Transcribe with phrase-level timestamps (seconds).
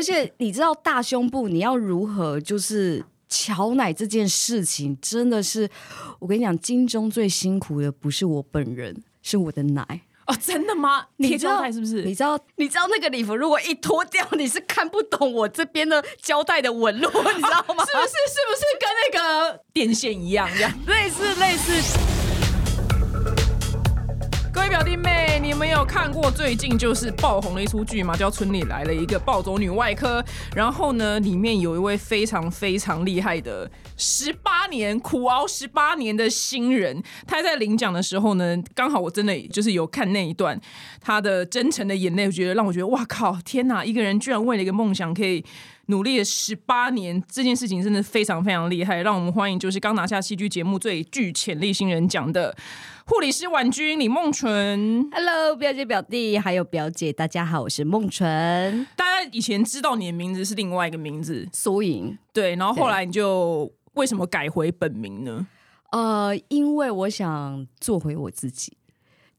[0.00, 5.68] 而且你知道大胸部你要如何就是乔奶这件事情，真的是
[6.18, 10.00] 我跟你讲，金钟最辛苦的不是我本人，是我的奶。
[10.26, 11.02] 哦，真的吗？
[11.18, 12.02] 贴你知道胶带是不是？
[12.02, 17.84] 你知道你知道那个礼服如果一脱掉，你是看不懂我这边的胶带的纹路，你知道吗？
[17.84, 19.18] 是不是是不是跟那
[19.52, 20.72] 个电线一样这样？
[20.86, 22.09] 类 似类似。
[24.70, 28.16] 表弟妹，你们有看过最近就是爆红的一出剧吗？
[28.16, 30.22] 叫《村里来了一个暴走女外科》。
[30.54, 40.58] 然后呢，里面有一位非常非常厉害的十八年苦熬十八年的新人，他在领奖的时候呢，刚好我真的就是有看那一段
[41.00, 43.84] 他的真诚的眼泪，我觉得让我觉得哇靠，天哪！
[43.84, 45.44] 一个人居然为了一个梦想可以。
[45.86, 49.02] 努力了十八年，这件事情真的非常非常厉害。
[49.02, 52.56] 让我们欢迎就是刚拿下戏剧节目最具潜力新人奖的
[53.10, 55.10] 护理师婉君李梦纯。
[55.10, 62.16] Hello，表姐表弟还有表姐，大家好，我是梦纯大家以前知道你的名字是另外一个名字，苏颖。
[62.32, 65.44] 对，然后后来你就为什么改回本名呢？
[65.90, 68.74] 呃，因为我想做回我自己，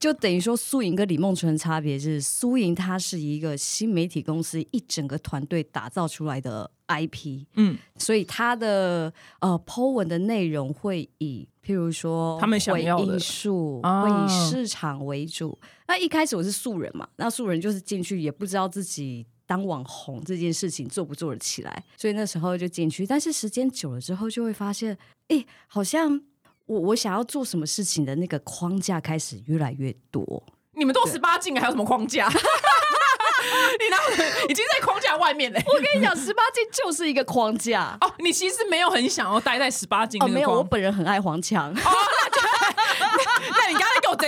[0.02, 15.56] 就等于说苏莹跟李梦纯的差别是，苏莹她是一个新媒体公司一整个团队打造出来的 IP，嗯，所以她的呃 Po 文的内容会以譬如说他们想要的回应数，啊会以市场为主。
[15.88, 19.28] 那一开始我是素人嘛，那素人就是进去也不知道自己。
[19.48, 23.06] 当网红这件事情做不做得起来，所以那时候就进去。
[23.06, 26.22] 但是时间久了之后，就会发现，哎，好像
[26.72, 30.42] 我我想要做什么事情的那个框架开始越来越多。
[30.74, 32.30] 你们都十八禁了，还有什么框架？
[32.32, 35.62] 你哪有已经在框架外面嘞？
[35.68, 37.98] 我跟你讲，十八禁就是一个框架。
[38.00, 40.64] 哦，你其实没有很想要待在十八禁哦，没有，我。
[40.64, 41.74] 本人很爱黄腔。
[41.74, 41.82] 那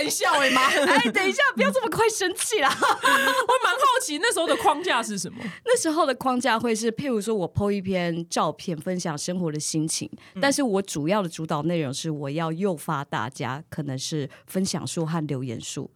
[0.08, 0.66] 笑哎妈！
[0.66, 2.68] 哎，等一下，不要这么快生气啦。
[2.80, 5.38] 我蛮好奇那时候的框架是什么？
[5.64, 15.90] 那时候的框架会是，譬如说我 PO 一篇照片，分享生活的心情，但是我主要的主导内容是我要诱发大家，可能是分享数和留言数。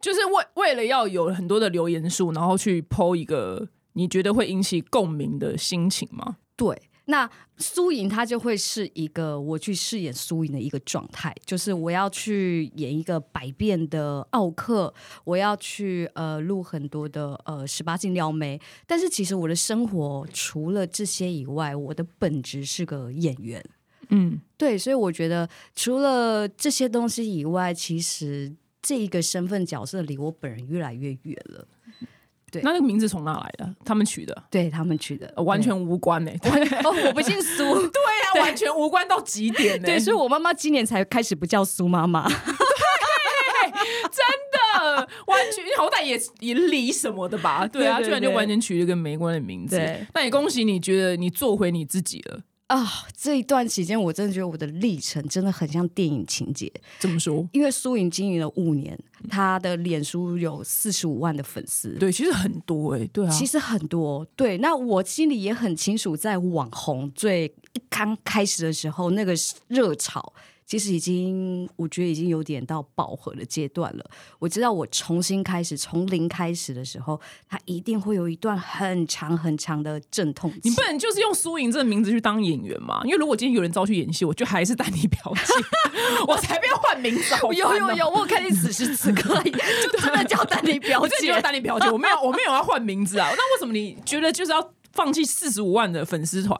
[0.00, 6.38] 就是为为了要有很多的留言数，然后去剖一个你觉得会引起共鸣的心情吗？
[6.56, 6.76] 对，
[7.06, 14.92] 那苏莹她就会是一个我去饰演输赢的一个状态，就是我要去演一个百变的奥克，
[15.24, 23.64] 我要去呃录很多的呃十八禁撩妹，但是其实我的生活除了这些以外，我的本质是个演员。
[24.10, 31.66] 嗯，对，所以我觉得除了这些东西以外，其实这一个身份角色离我本人越来越远了。
[32.52, 33.74] 对那那个名字从哪来的？
[33.84, 36.50] 他们取的，对他们取的、呃完全无关呢、对
[37.08, 37.64] 我不姓苏。
[37.64, 42.28] 对呀、完全无关到极点呢、对，所以我妈妈今年才开始不叫苏妈妈。
[44.04, 44.20] 真
[44.52, 47.66] 的完全好歹也也理什么的吧？
[47.66, 49.76] 对啊，对对居然就对完全取了一个没关的名字。
[49.76, 52.40] 对，那也恭喜你，觉得你做回你自己了。
[52.68, 56.72] 啊、这一段期间，我真的觉得我的历程真的很像电影情节。
[56.98, 57.46] 怎么说？
[57.52, 64.26] 因为苏颖经营了五年，她的脸书有四十五万的粉丝，对，其实很多哎、对啊，其实很多。
[64.34, 69.34] 对，那我心里也很清楚，在网红最一刚开始的时候，那个
[69.68, 70.32] 热潮。
[70.64, 74.04] 其实已经，我觉得已经有点到饱和的阶段了。
[74.38, 80.60] 我知道，我重新开始，从零开始的时候，它一定会有一段很长很长的阵痛期。
[80.64, 83.02] 你不能就是用苏莹这个名字去当演员嘛？
[83.04, 85.52] 因为如果今天有人招去演戏，我就还是丹尼表姐，
[86.26, 87.34] 我才不要换名字。
[87.54, 91.42] 有有有，我看你此时此刻就真的叫丹尼表 姐就是。
[91.42, 93.28] 丹尼表姐，我没有我没有要换名字啊。
[93.30, 96.56] 那为什么你觉得就是要放弃四十五万的粉丝团，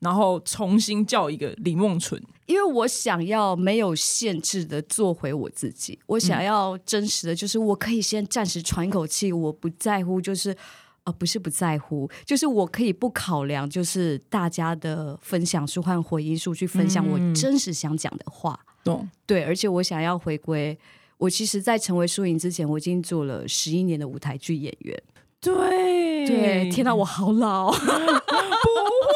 [0.00, 2.22] 然后重新叫一个李梦纯？
[2.48, 10.56] 因为我想要没有限制的做回我自己，我想要真实的，就是我可以先暂时喘一口气，我不在乎，就是
[11.04, 18.58] 呃，不是不在乎，就是我可以不考量，就是大家的分享数和回应数去分享我真实想讲的话。
[18.82, 19.06] 懂？
[19.26, 20.76] 对，而且我想要回归。
[21.18, 25.02] 我其实，在成为输赢之前，我已经做了十一年的舞台剧演员。
[25.40, 27.70] 对对，天哪，我好老。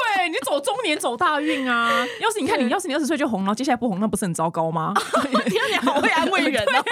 [0.62, 2.06] 中年走大运啊！
[2.20, 4.94] 要是你看你，要是你二十岁就红，然后接下来不红，那不是很糟糕吗？
[5.47, 6.85] 天啊，你好会安慰人 哦。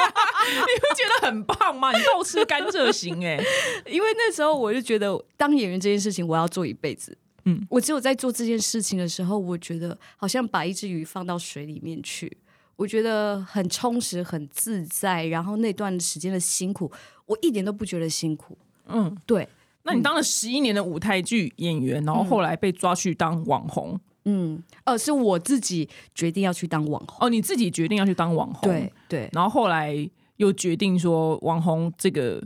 [0.51, 1.93] 你不觉得很棒吗？
[1.97, 3.39] 你倒吃甘蔗型哎、
[3.87, 7.13] 因为那时候我就觉得当演员这件事情我要做一辈子。
[7.13, 12.37] 嗯嗯，我只有在做这件事情的时候，我觉得好像把一只鱼放到水里面去，
[12.77, 15.25] 我觉得很充实、很自在。
[15.25, 16.93] 然后那段时间的辛苦，
[17.25, 18.59] 我一点都不觉得辛苦。
[18.89, 19.49] 嗯，对，
[19.83, 27.27] 那你当了十一年的舞台剧演员，然后后来被抓去当网红，嗯，呃，是我自己决定要去当网红。
[27.27, 29.95] 哦，你自己决定要去当网红，对，对，然后后来
[30.37, 32.43] 又决定说网红这个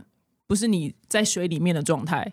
[0.46, 2.32] 不是你在水里面的状态，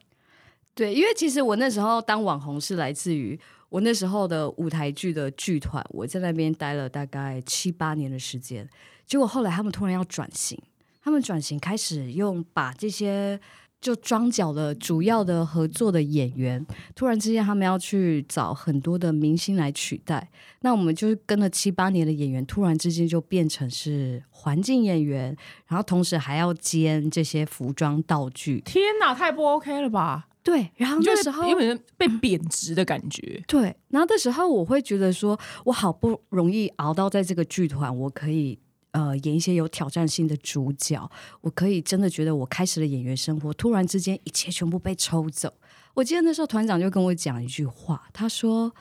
[0.76, 3.40] 对，因为其实我那时候当网红是来自于
[3.70, 8.70] 我那时候的舞台剧的剧团，我在那边待了大概七八年的时间。
[9.08, 10.58] 结果后来他们突然要转型，
[11.02, 13.40] 他们转型开始用把这些
[13.82, 16.64] 就装脚的主要的合作的演员，
[16.94, 20.30] 突然之间他们要去找很多的明星来取代。
[20.62, 25.36] 那我们就是跟了七八年的演员，突然之间就变成是环境演员，
[25.66, 28.62] 然后同时还要兼这些服装道具。
[28.62, 30.28] 天哪，太不 OK 了吧？
[30.44, 33.42] 对，然后那时候有点被贬值的感觉。
[33.48, 38.58] 对，然后那时候我会觉得说，我好不容易熬到在这个剧团，我可以
[38.92, 41.10] 呃演一些有挑战性的主角，
[41.42, 45.54] 我可以真的觉得我开始了演员生活，突然之间一切全部被抽走。
[45.94, 48.74] 我记得那时候团长就跟我讲一句话，他说：“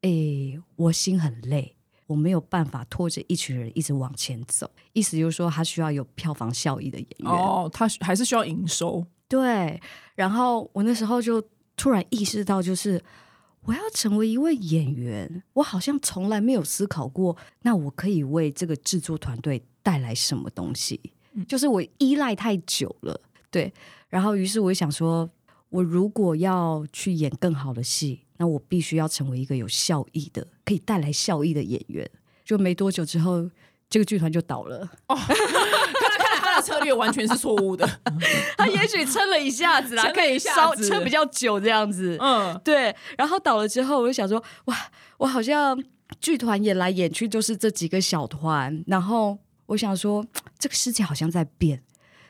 [0.00, 1.76] 诶，我心很累，
[2.06, 7.30] 我没有办法拖着一群人一直往前走。”意思就是说，他需要有票房效益的演员。
[7.30, 9.04] 哦，他还是需要营收。
[9.28, 9.78] 对，
[10.14, 11.42] 然后我那时候就
[11.76, 13.02] 突然意识到，就是
[13.66, 21.00] 我要成为一位演员，我好像从来没有思考过，那我可以为这个制作团队带来什么东西？
[21.48, 23.20] 就是我依赖太久了，
[23.50, 23.72] 对。
[24.08, 25.28] 然后，于是我就想说，
[25.68, 32.08] 我如果要去演更好的戏，那我必须要成为一个有效益的、可以带来效益的演员。
[32.44, 33.50] 就没多久之后，
[33.90, 34.88] 这个剧团就倒了。
[36.56, 37.88] 他的策略完全是错误的。
[38.56, 42.16] 他也许撑了一下子啦，可以稍撑比较久这样子。
[42.20, 44.76] 嗯，对，然后倒了之后，我就想说，哇，
[45.18, 45.82] 我好像
[46.20, 50.24] 剧团演来演去就是这几个小团，然后我想说，
[50.58, 51.82] 这个世界好像在变，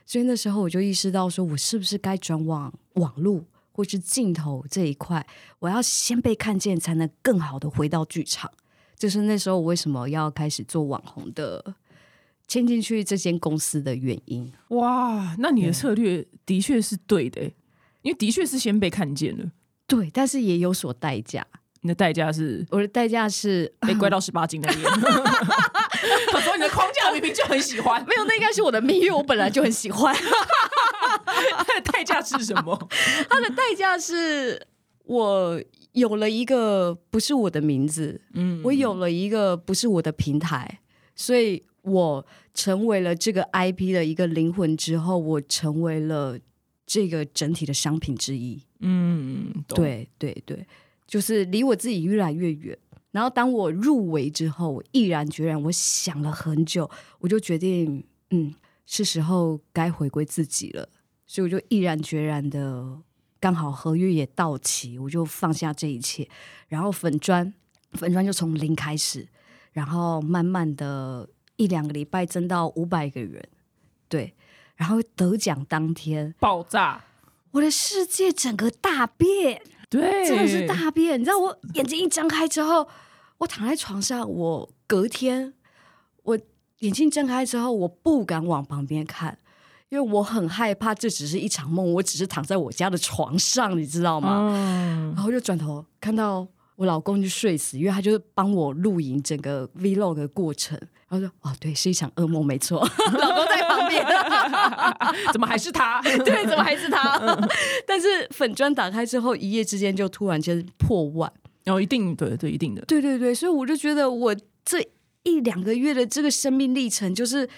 [0.04, 5.26] 所以那时候我就意识到，说我是不是该转往网络或是镜头这一块，
[5.60, 8.50] 我要先被看见，才能更好的回到剧场。
[8.98, 11.62] 就是那时候我为什么要开始做网红的，
[12.48, 14.52] 签进去这间公司的原因。
[14.68, 17.54] 哇，那你的策略的确是对的欸，
[18.02, 19.50] 因为的确是先被看见了。
[19.86, 21.46] 对，但是也有所代价。
[21.82, 24.82] 你的代价是我的代价是被关到十八禁那边。
[26.34, 30.12] 我说你的框架明明就很喜欢， 没有，那应该是我的命，运我本来就很喜欢。
[30.16, 32.88] 它 的代价是什么？
[33.28, 34.60] 它的代价是
[35.04, 40.80] 我有了一个不是我的名字，嗯我有了一个不是我的平台，
[41.14, 46.38] 所以我成为了这个 IP 的一个灵魂之后，我成为了
[46.84, 48.60] 这个整体的商品之一。
[48.80, 50.66] 嗯，对对对，
[51.06, 52.76] 就是离我自己越来越远。
[53.12, 56.90] 然后当我入围之后，我毅然决然，我想了很久，
[57.20, 58.52] 我就决定，嗯，
[58.84, 60.88] 是时候该回归自己了。
[61.24, 62.98] 所以我就毅然决然的，
[63.40, 66.28] 刚好合约也到期，我就放下这一切，
[66.68, 67.54] 然后粉砖，
[67.92, 69.26] 粉砖就从零开始，
[69.72, 73.48] 然后慢慢的一两个礼拜增到五百个人，
[74.08, 74.34] 对，
[74.76, 77.04] 然后得奖当天，爆炸，
[77.52, 79.62] 我的世界整个大变。
[79.88, 81.18] 对，真的是大变。
[81.18, 82.88] 你知道，我眼睛一睁开之后，
[83.38, 85.54] 我躺在床上，我隔天
[86.24, 86.36] 我
[86.80, 89.38] 眼睛睁开之后，我不敢往旁边看，
[89.88, 94.48] 因为我很害怕这只是一场梦，我只是躺在我家的床上，你知道吗？
[94.50, 96.44] 嗯，然后就转头看到
[96.74, 100.76] 我老公就睡死，因为他就帮我录影整个 vlog 的过程。
[101.08, 102.80] 然后说：“哦，对，是一场噩梦，没错。
[103.18, 104.04] ”老公在旁边，
[105.32, 106.02] 怎么还是他？
[106.24, 107.38] 对，怎么还是他？
[107.86, 111.32] 但是粉砖打开之后，一夜之间就突然间破万。
[111.64, 112.84] 然哦，一定对对，一定的。
[112.86, 114.34] 对对对，所以我就觉得我
[114.64, 114.80] 这
[115.22, 117.48] 一两个月的这个生命历程，就是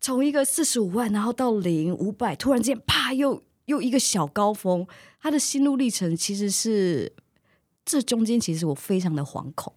[0.00, 4.86] 从一个四十五万，然后到零五百，突然间啪又又一个小高峰。
[5.20, 7.12] 他的心路历程其实是
[7.84, 9.72] 这中间，其实我非常的惶恐，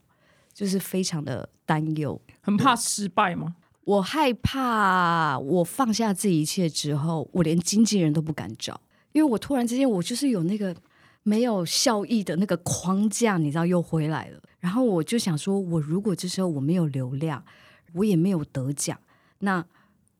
[0.54, 2.22] 就是非常的担忧。
[2.42, 3.56] 很怕失败吗？
[3.84, 8.80] 我害怕我放下这一切之后，我连经纪人都不敢找，
[9.12, 10.76] 因为我突然之间我就是有那个
[11.24, 14.40] 没有效益的那个框架，你知道又回来了。
[14.60, 17.44] 然后我就想说，我如果这时候我没有流量，
[17.94, 19.00] 我也没有得奖，
[19.40, 19.66] 那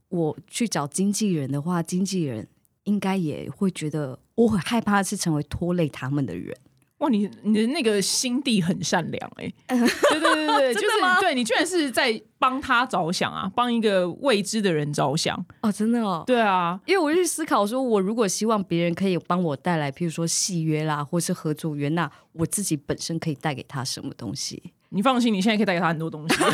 [0.10, 2.48] 我去找经纪人的话，经纪人
[2.86, 6.58] 应该也会觉得我很害怕是成为拖累他们的人。
[7.02, 10.88] 哇，你你的那个心地很善良哎、 对对对对， 就是
[11.20, 15.36] 对你居然是在帮他着想啊，帮一个未知的人着想。
[15.62, 24.62] 哦，真的哦，对啊，因为我去思考说，我如果希望别人可以帮我带来，譬如说契约啦，或是合作约，那我自己本身可以带给他什么东西？
[24.90, 26.36] 你放心，你现在可以带给他很多东西。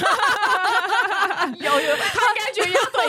[1.59, 2.26] 有有，他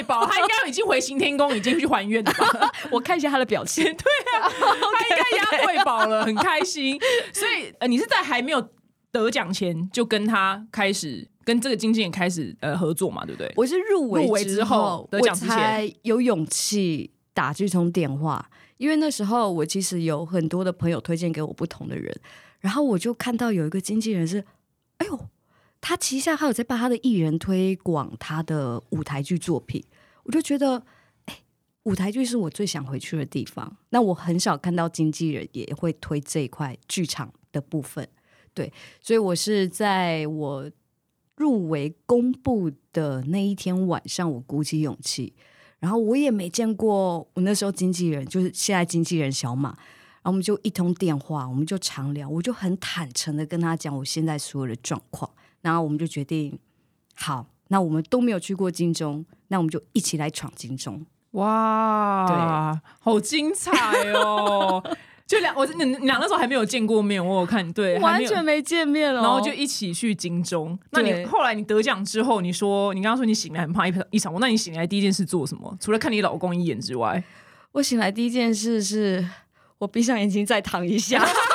[0.01, 2.73] 应该觉得要对保，他应该已经回行天宫，已经去还愿了吧？
[2.91, 3.85] 我看一下他的表情。
[3.95, 6.99] 他应该押对保了，很开心。
[7.33, 8.69] 所以呃，你是在还没有
[9.11, 13.53] 得奖前就跟他开始跟这个经纪人开始呃合作嘛，对不对？
[13.57, 22.15] 我是入围之后得我奖之前才有勇气打这通电话，因为那时候我其实有很多的朋友推荐给我不同的人，
[22.61, 24.45] 然后我就看到有一个经纪人是，
[24.99, 25.19] 哎呦，
[25.81, 29.85] 他旗下还有在帮他的艺人推广他的舞台剧作品，
[30.25, 30.83] 我就觉得，
[31.27, 31.39] 哎，
[31.85, 33.77] 舞台剧是我最想回去的地方。
[33.91, 38.07] 那我很少看到经纪人也会推这一块剧场的部分，
[38.53, 40.71] 对，所以我是在我
[41.37, 45.35] 入围公布的那一天晚上，我鼓起勇气。
[45.81, 55.31] 然后我也没见过我那时候经纪人，就是现在经纪人小马，然后我们就一通电话，我们就常聊，我就很坦诚的跟他讲我现在所有的状况，
[55.63, 56.59] 然后我们就决定，
[57.15, 61.05] 好，那我们都没有去过金钟，那我们就一起来闯金钟。
[61.33, 63.71] 哇，对，好精彩
[64.13, 64.83] 哦！
[65.29, 70.79] 就两，我你你俩那时候还没有见过面，我有看对，完全没见面哦，然后就一起去金钟。
[70.93, 75.77] 那你对后来你得奖之后，你说你刚刚说你醒来很怕一一场梦，那你醒来第一件事做什么？
[75.79, 77.23] 除了看你老公一眼之外，
[77.73, 79.29] 我醒来第一件事是
[79.77, 81.27] 我闭上眼睛再躺一下，太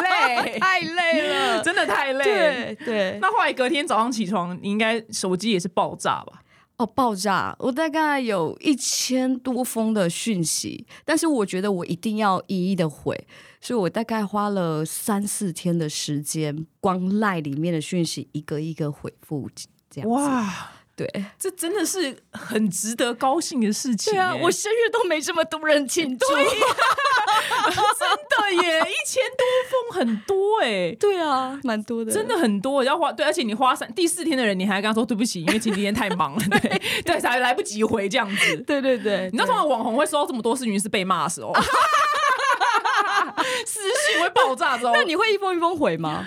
[0.00, 2.24] 累，太累了，真的太累。
[2.24, 3.18] 对对。
[3.20, 6.42] 那后来隔天早上起床，你应该手机也是爆炸吧？
[6.78, 7.56] 哦，爆炸！
[7.58, 13.18] 我大概有一千多封的讯息，但是我觉得我一定要一一的回，
[13.62, 19.48] 所以我大概花了三四天的时间，光赖里面的讯息一个一个回复，
[19.88, 20.14] 这样子。
[20.14, 24.18] 哇，对这真的是很值得高兴的事情耶。
[24.18, 26.26] 对啊，我生日都没这么多人庆祝。
[27.98, 30.94] 真的耶，一千多封很多哎。
[30.98, 38.56] 对啊，蛮多的，真的很多，要花对，而且你花三第四天的人，你还跟他说对不起，因为前几天太忙了，对 对，才来不及回这样子。
[38.58, 41.52] 对对对，你知道，通常网红会收到这么多事情是被骂的时候，
[43.66, 43.80] 私
[44.12, 46.24] 信会爆炸之后，那你会一封一封回吗？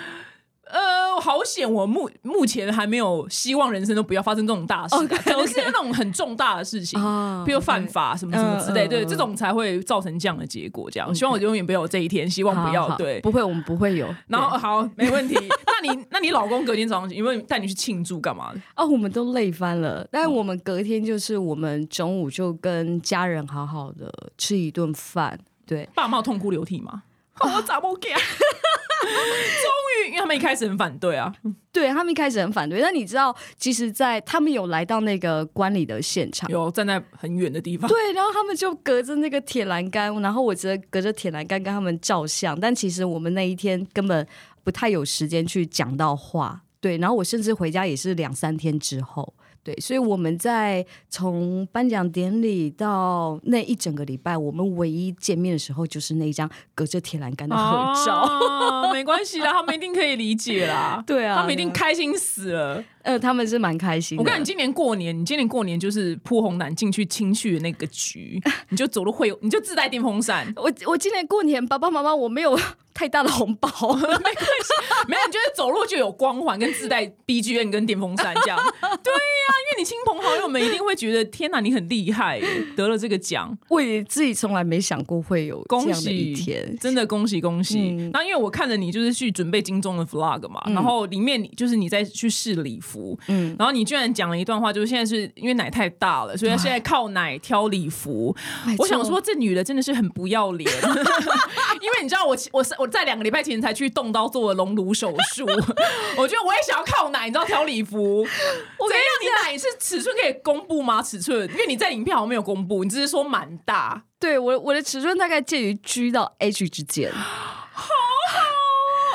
[0.72, 10.90] 呃，好险，我目目前还没有希望人生都不要发生这种大事可能是那种很重大的事情，啊比如犯法什么什么之类，对，这种才会造成这样的结果。
[10.90, 13.20] 这样，希望我永远不要有这一天，希望不要对。
[13.20, 14.08] 不会，我们不会有。
[14.28, 15.34] 然后好，没问题。
[15.66, 18.60] 那你那你老公隔天早上有没有带你去庆祝干嘛的？
[18.76, 27.02] 哦，我们都累翻了，但我们隔天就是我们中午就跟家人好好的吃一顿饭，对，爸妈痛哭流涕吗？
[27.40, 28.20] 哦我咋不给啊？
[29.00, 31.34] 终于，因为他们一开始很反对啊。
[31.72, 44.26] 对他们一开始很反对，但你知道，其实，在他们有来到那个观礼的现场，有站在很远的地方，对，然后他们就隔着那个铁栏杆，然后我只能隔着铁栏杆跟他们照相，但其实我们那一天根本
[44.62, 49.32] 不太有时间去讲到话，对，然后我甚至回家也是两三天之后。
[49.62, 58.14] 对，所以我们在从颁奖典礼到那一整个礼拜，我们唯一见面的时候就是那一张隔着铁栏杆的合照。
[58.14, 61.02] 啊没关系啦，他们一定可以理解啦。
[61.06, 62.82] 对啊他们一定开心死了。
[63.02, 64.22] 呃，他们是蛮开心的。
[64.22, 68.40] 我跟你，今年过年，你今年过年就是铺红毯进去亲去的那个局，
[68.70, 72.58] 你就走路会有，你就自带电风扇，我我今年过年，爸爸妈妈我没有
[72.92, 74.72] 太大的红包， 没关系，
[75.08, 78.58] 没有，你就是走路就有光环跟自带 BGM 跟电风扇这样。
[78.58, 83.56] 对呀、因为你亲朋好友们一定会觉得，天哪，你很厉害耶，得了这个奖。
[83.68, 86.76] 我也自己从来没想过会有这恭喜天。
[86.78, 87.78] 真的恭喜恭喜！
[87.78, 93.54] 嗯那因为我看着你就是去准备金钟的 vlog 嘛，然后里面你就是你在去试礼服，嗯。
[93.58, 98.34] 然后你居然讲了一段话，就是现在是因为奶太大了，所以她现在靠奶挑礼服。
[98.78, 100.70] 我想说，这女的真的是很不要脸，
[101.80, 105.46] 因为你知道我我是我在两个礼拜前才去动刀做了隆乳手术，
[106.16, 108.20] 我觉得我也想要靠奶，你知道挑礼服。
[108.20, 109.02] 我跟你
[109.42, 111.02] 讲，你奶是尺寸可以公布吗？
[111.02, 114.04] 尺寸，因为你在影片好像没有公布，你只是说蛮大。
[114.18, 117.16] 对我我的尺寸大概介于 G 到 H 之间，哦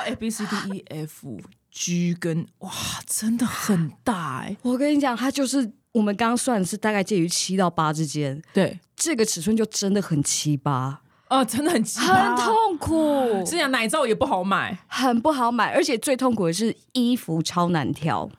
[0.06, 1.40] ，A B C D E F
[1.76, 2.72] G 跟哇，
[3.06, 12.36] 真的很大哎、我跟你讲，它就是我们刚刚算的是大概介于七到八之间，对，这个尺寸就真的很七八，啊、真的很奇很。
[12.38, 18.30] 痛苦，是讲奶罩也不好买，很不好买，而且最痛苦的是衣服超难挑。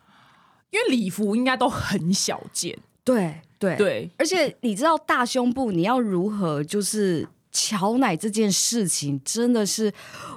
[0.71, 2.77] 因为礼服应该都很小件。
[3.05, 3.77] 对对。
[3.77, 9.93] 对，而且你知道大胸部你要如何就是瞧奶这件事情，真的是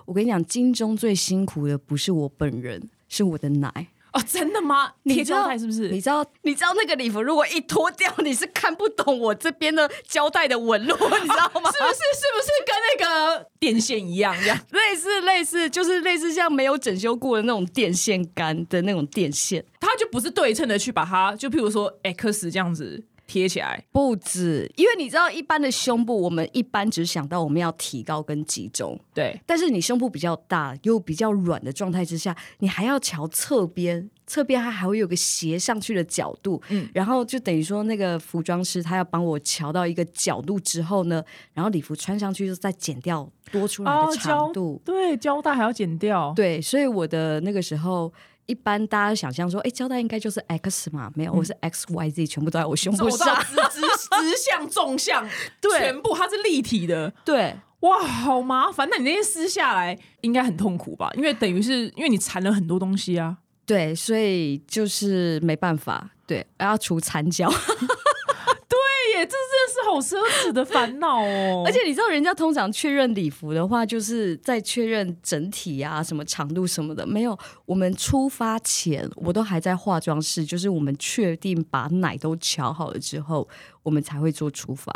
[0.06, 3.88] 我跟你讲，金钟最辛苦的不是我本人，是我的奶。
[4.12, 4.92] 哦，真的吗？
[5.04, 5.90] 你知道是不是？
[5.90, 11.70] 你知道，你知道那个礼服如果一脱掉，你是看不懂我这边的胶带的纹路，你知道吗？
[11.72, 14.58] 是不是是不是跟那个电线一样这样？
[14.72, 19.64] 类似类似，就是类似像没有整修过的那种电线杆的那种电线。
[19.80, 23.82] 它就不是对称的去把它，就譬如说 X 这样子贴起来。
[23.92, 46.34] 不止，因为你知道，一般的胸部，我们一般只想到我们要提高跟集中，对，但是你胸部比较大又比较软的状态之下，你还要瞧侧边，侧边它还会有个斜上去的角度，嗯嗯，然后就等于说那个服装师他要帮我瞧到一个角度之后呢，然后礼服穿上去就再剪掉多出来的长度，对，胶带还要剪掉。
[46.36, 48.12] 对，所以我的那个时候。
[48.50, 55.24] 一般大家想象说，哎，胶带应该就是 X 嘛，没有，我是 X Y Z，全部都在我胸部上，直直直向纵向，
[55.62, 58.88] 对全部它是立体的，对，哇，好麻烦。
[58.90, 61.12] 那你那些撕下来应该很痛苦吧？
[61.16, 63.38] 因为等于是因为你缠了很多东西啊。
[63.66, 67.48] 对，所以就是没办法，对，要除残胶。
[69.26, 71.64] 这真的是好奢侈的烦恼哦。
[71.68, 77.06] 而且你知道，人家通常确认礼服的话，就是在确认整体啊、什么长度什么的。
[77.06, 83.48] 没有，我们出发前，我都还在化妆室，就是我们确定把奶都调好了之后，
[83.84, 84.92] 我们才会做出发。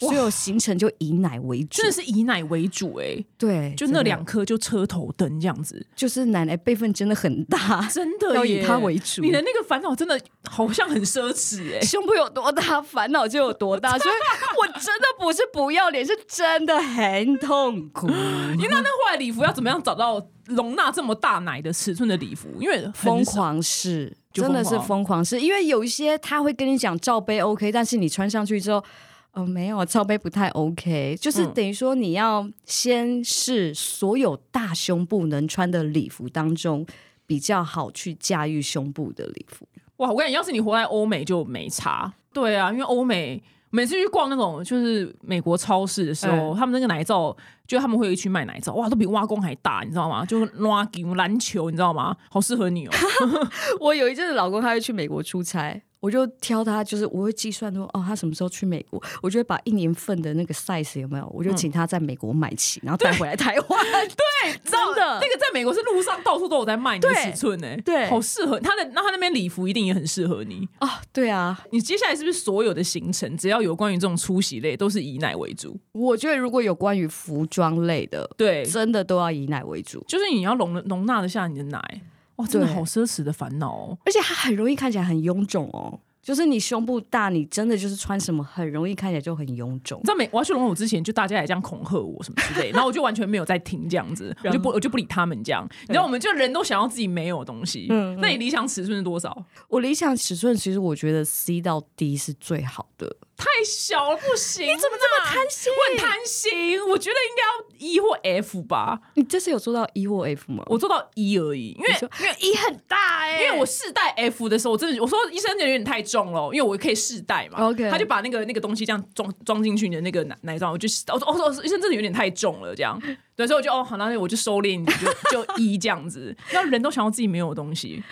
[0.00, 3.22] 所有行程就以奶为主，真的是以奶为主哎。
[3.36, 9.20] 对，就那两颗就车头灯这样子，就是奶奶辈分真的很大， 真的要以它为主。
[9.20, 13.90] 你的那个烦恼真的好像很奢侈哎， 胸部有多大，烦恼就有多大。
[14.00, 14.14] 所以
[14.58, 18.06] 我真的不是不要脸，是真的很痛苦。
[18.08, 22.48] 你那那后来礼服要怎么样找到容纳这么大奶的尺寸的礼服？
[22.58, 25.38] 因为疯狂试，真的是疯狂试。
[25.38, 28.82] 因为有一些他会跟你讲罩杯 OK，但是你穿上去之后。
[29.32, 36.84] 哦，没有，罩杯不太 OK，就是等于说你要先是所有大胸部能穿的礼服当中
[37.26, 39.66] 比较好去驾驭胸部的礼服。
[39.98, 42.12] 哇，我跟你，要是你活在欧美就没差。
[42.32, 47.36] 对啊，因为欧美每次去逛那种就是美国超市的时候，他们那个奶罩，
[47.68, 50.24] 就他们会去卖奶罩，哇，都比挖工还大，你知道吗？
[50.26, 52.16] 就拉球篮球，你知道吗？
[52.30, 52.90] 好适合你哦。
[53.78, 55.80] 我有一阵子老公他会去美国出差。
[56.00, 63.68] 我就挑他，就是我会计算说，哦，他什么时候去美国，我就会把一年份的那个 size 有没有，我就请他在美国买齐，然后带回来台湾。
[64.08, 68.84] 对， 真的，那个在美国是路上到处都有在卖你的尺寸呢，对，好适合他的。
[68.94, 71.02] 那他那边礼服一定也很适合你啊。
[71.12, 75.78] 对啊，你接下来是不是所有的行程，只要有关于这种出席类，都是以奶为主？
[75.92, 82.02] 我觉得如果有关于服装类的，对，真的都要以奶为主，就是你要容容纳得下你的奶。
[82.40, 86.00] 哇，真的好奢侈的烦恼哦，而且它很容易看起来很臃肿哦。
[86.22, 89.98] 就是你胸部大，你真的就是穿什么很容易看起来就很臃肿。
[90.00, 90.28] 你知道没？
[90.30, 95.66] 我要去龙虎之前，就大家也这样恐吓我什么之类，然后我就完全没有在听这样子， 我就不我就不理他们这样。
[95.88, 97.86] 你知道，我们就人都想要自己没有东西。
[97.88, 99.34] 嗯，那你理想尺寸是多少？
[99.68, 103.16] 我理想尺寸其实我觉得 C 到 D 是最好的。
[103.40, 104.66] 太小了不行！
[104.66, 105.72] 你怎么这么贪心？
[105.72, 109.00] 我很贪心，我觉得应该要 E 或 F 吧。
[109.14, 110.62] 你这次有做到 E 或 F 吗？
[110.66, 111.88] 我做到 E 而已，因为
[112.20, 113.42] 因为 E 很大哎。
[113.42, 117.66] 因为我试戴 F 的时候，我真的我说医生有点太重了，因为我可以试戴嘛。
[117.68, 123.00] OK，他就把那个那个东西这样装装进去你的那个奶奶罩，我就我说我说医生真的有点太重了，这样。
[123.34, 124.84] 对，所以我就哦好，那我就收敛，
[125.30, 126.36] 就就 E 这样子。
[126.52, 128.02] 那人都想要自己没有东西。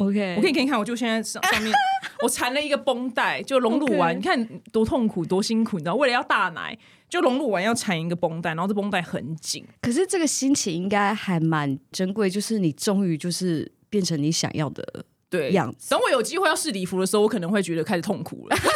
[0.00, 1.72] OK，我可以给你看，我就现在上上面，
[2.24, 5.94] 我缠了一个绷带，就隆乳完，你看多痛苦多辛苦，你知道？
[5.94, 6.76] 为了要大奶，
[7.08, 9.62] 就隆乳完要缠一个绷带，然后这绷带很紧。
[9.82, 15.90] 可是这个心情应该还蛮珍贵，就是你终于就是变成你想要的对样子。
[15.90, 18.56] 等我有机会要试礼服的时候，我可能会觉得开始痛苦了。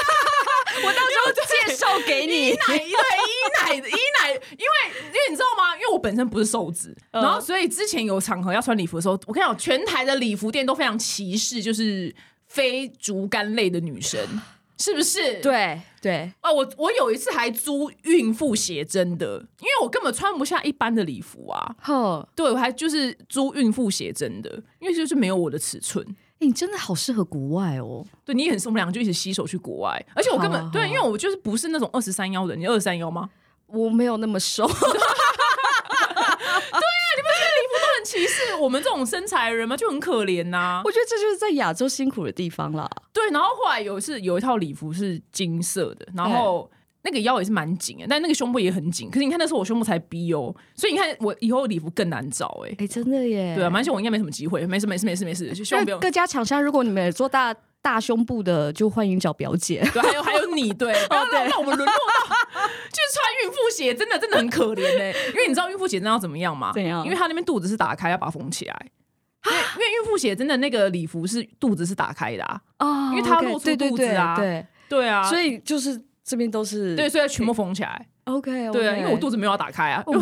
[0.84, 1.00] 我到
[1.74, 5.74] 时候介绍给你，奶对一奶一奶，因为因为你知道吗？
[5.76, 12.14] 因为我本身不是瘦子，然后所以之前有场合要穿礼服的时候，我跟你讲，全台的礼服店都非常歧视，就是
[12.46, 14.20] 非竹竿类的女生，
[14.78, 15.40] 是不是？
[15.40, 21.74] 对对啊，我我有一次还租孕妇鞋真的，因为我根本穿不下一般的礼服啊。
[21.80, 26.04] 呵，对我还就是租孕妇鞋真的，因为就是没有我的尺寸。
[26.40, 28.04] 你真的好适合国外哦！
[28.24, 33.30] 对你也很，我们两个就一起携手去国外，而且我根本对，因为我就是不是那种二十三幺的，你二十三幺吗？
[33.66, 34.66] 我没有那么瘦。
[34.68, 34.80] 对啊，
[37.16, 39.76] 你不觉得礼服都很歧视我们这种身材的人吗？
[39.76, 40.82] 就很可怜呐。
[40.84, 42.90] 我觉得这就是在亚洲辛苦的地方啦。
[43.12, 46.70] 对，然后后来有一次有一套礼服是金色的，然后。
[47.04, 49.10] 那个腰也是蛮紧的，但那个胸部也很紧。
[49.10, 52.74] 可是你看那时候我胸部才 B 哦，所以你看我以后礼服更难找哎。
[52.78, 53.54] 哎，真的耶。
[53.54, 56.00] 对啊，蛮险我应该没什么机会，没事没事没事没事，就希望不用。
[56.00, 59.86] 各家厂商，如果你们做大大胸部的，就欢迎找表姐。
[59.92, 62.32] 对，还有还有你，对， 不要让让我们沦落到
[62.88, 65.14] 就是穿孕妇鞋，真的真的很可怜哎。
[65.28, 66.72] 因为你知道孕妇鞋真的要怎么样吗？
[66.74, 67.04] 怎样？
[67.04, 68.86] 因为她那边肚子是打开，要把它缝起来。
[69.46, 76.02] 因为因为孕妇鞋真的那个礼服是肚子是打开的啊，哦，因为它露出肚子啊，对对啊，所以就是。
[76.24, 78.06] 这边都是对，所以全部缝起来。
[78.24, 80.02] OK，对啊，因为我肚子没有要打开啊。
[80.08, 80.14] 对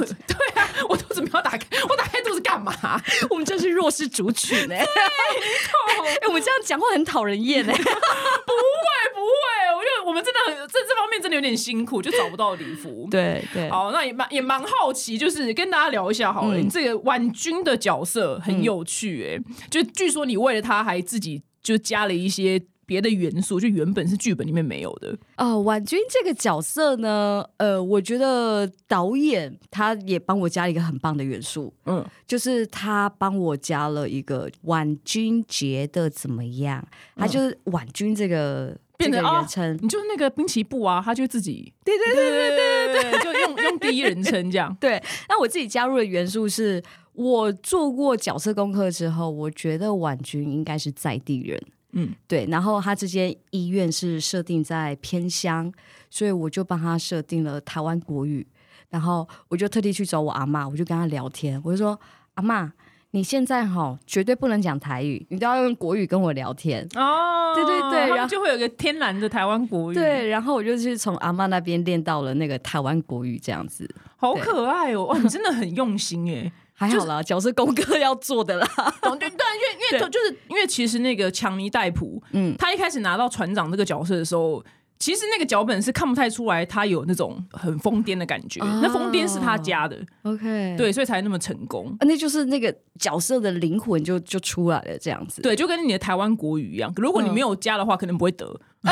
[0.61, 2.73] 啊，我肚子没有打开，我打开肚子干嘛？
[3.31, 4.75] 我们真是弱势族群呢。
[4.75, 7.73] 哎，我们这样讲话很讨人厌呢。
[7.73, 13.07] 不会不会，我觉得我们真的这这方面真的有点辛苦，就找不到礼服。
[13.09, 16.59] 对对，好，那也蛮也蛮好奇，就是跟大家聊一下好了。
[16.59, 19.39] 嗯你这个婉君的角色很有趣、哎、
[19.71, 25.17] 就据说你为了他还自己就加了一些别的元素，就原本是剧本里面没有的。
[25.37, 42.15] 哦，婉君这个角色呢，呃，我觉得导演他也帮我加了一个很棒的元素，嗯，就是他帮我加了一个婉君觉得怎么样，他就是婉君这个变成哦人称，你就是那个滨崎步啊，他就自己对对。
[42.15, 44.77] 对对对对对，就用 用第一人称这样。
[44.79, 46.83] 对，那我自己加入的元素是
[47.15, 51.61] 我做过角色功课之后，我觉得婉君应该是在地人。
[51.93, 55.73] 嗯，对，然后他这间医院是设定在偏乡，
[56.11, 58.47] 所以我就帮他设定了台湾国语，
[58.89, 61.99] 然后我就特地去找我阿妈，我就跟他聊天，我就说
[62.35, 62.73] 阿妈，
[63.11, 66.83] 你现在哈绝对不能讲台语，你都要用国语跟我聊天。
[66.95, 75.05] 哦，对对对然后就会有个天然的台湾国语，对，，然后我就去从阿妈那边练到了那个台湾国语，这样子好可爱哦！
[75.05, 76.51] 哇，你真的很用心哎。
[76.89, 78.67] 还好啦，角色功课要做的啦。
[79.01, 84.65] 懂对对，因为因为对就是因为其实那个强尼戴普，嗯他一开始拿到船长这个角色的时候。
[84.99, 91.89] 其实那个脚本是看不太出来他有那种很疯癫的感觉，哦那疯癫是他加的，OK，对，所以才那么成功。
[91.99, 95.43] 啊那就是那个角色的灵魂就就出来了，这样子。
[95.43, 98.47] 对，就跟你的台湾国语一样，如果你没有加的话，可能不会得，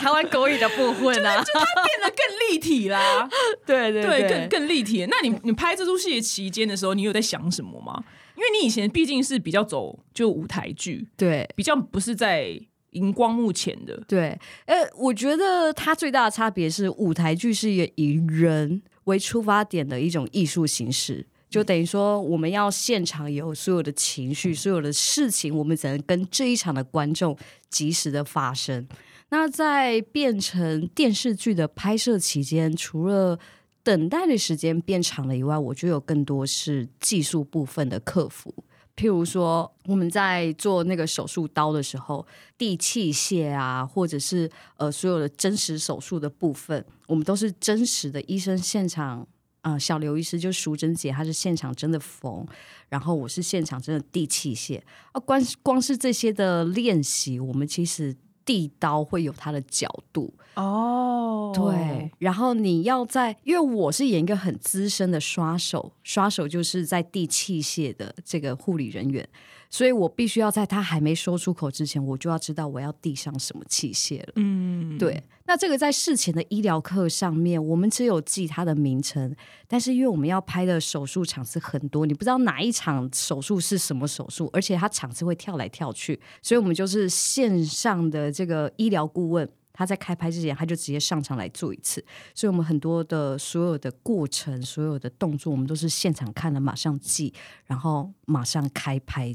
[0.00, 1.34] 台湾国语的部分啊！
[1.36, 3.28] 变得更立体啦。
[3.66, 5.06] 对对对，更更立体。
[5.06, 8.02] 那你你拍这出戏的期间的时候，你有在想什么吗？
[8.34, 12.58] 因为你以前毕竟是比较走就舞台剧，对比较不是在
[12.92, 14.02] 荧光幕前的。
[14.08, 21.26] 对，呃，我觉得它最大的差别是舞台剧是以人为出发点的一种艺术形式。
[21.50, 27.36] 就等于说，我们要现场有所有的情绪，所有的事情，我们只能跟这一场的观众
[27.68, 28.86] 及时的发生。
[29.30, 33.38] 那在变成电视剧的拍摄期间，除了
[33.82, 38.52] 等待的时间变长了以外，我觉得有更多是技术部分的克服。
[38.96, 42.26] 譬如说，我们在做那个手术刀的时候，
[42.58, 49.26] 递器械啊，或者是呃所有的真实手术的部分，我们都是真实的医生现场。
[49.62, 52.46] 啊、小刘医师就淑珍姐，她是现场真的缝，
[52.88, 54.80] 然后我是现场真的递器械。
[55.12, 58.16] 啊，光光是这些的练习，我们其实
[58.50, 61.52] 递刀会有它的角度，哦。
[61.54, 69.28] 对，然后你要在，因为我是演一个很资深的刷手，刷手就是在递器械的这个护理人员，
[69.70, 74.32] 所以我必须要在他还没说出口之前，我就要知道我要递上什么器械了。
[74.34, 79.34] 嗯，对，那这个在事前的医疗课上面，我们只有记它的名称，
[79.68, 89.48] 但是因为我们要拍的手术场次很多，你不知道哪一场手术是什么手术，而且他场次会跳来跳去，所以我们就是线上的这个医疗顾问。
[89.72, 92.04] 他在开拍之前，他就直接上场来做一次，
[92.34, 97.32] 所以我们很多的所有的过程、所有的动作，我们都是现场看了马上记，
[97.64, 99.34] 然后马上开拍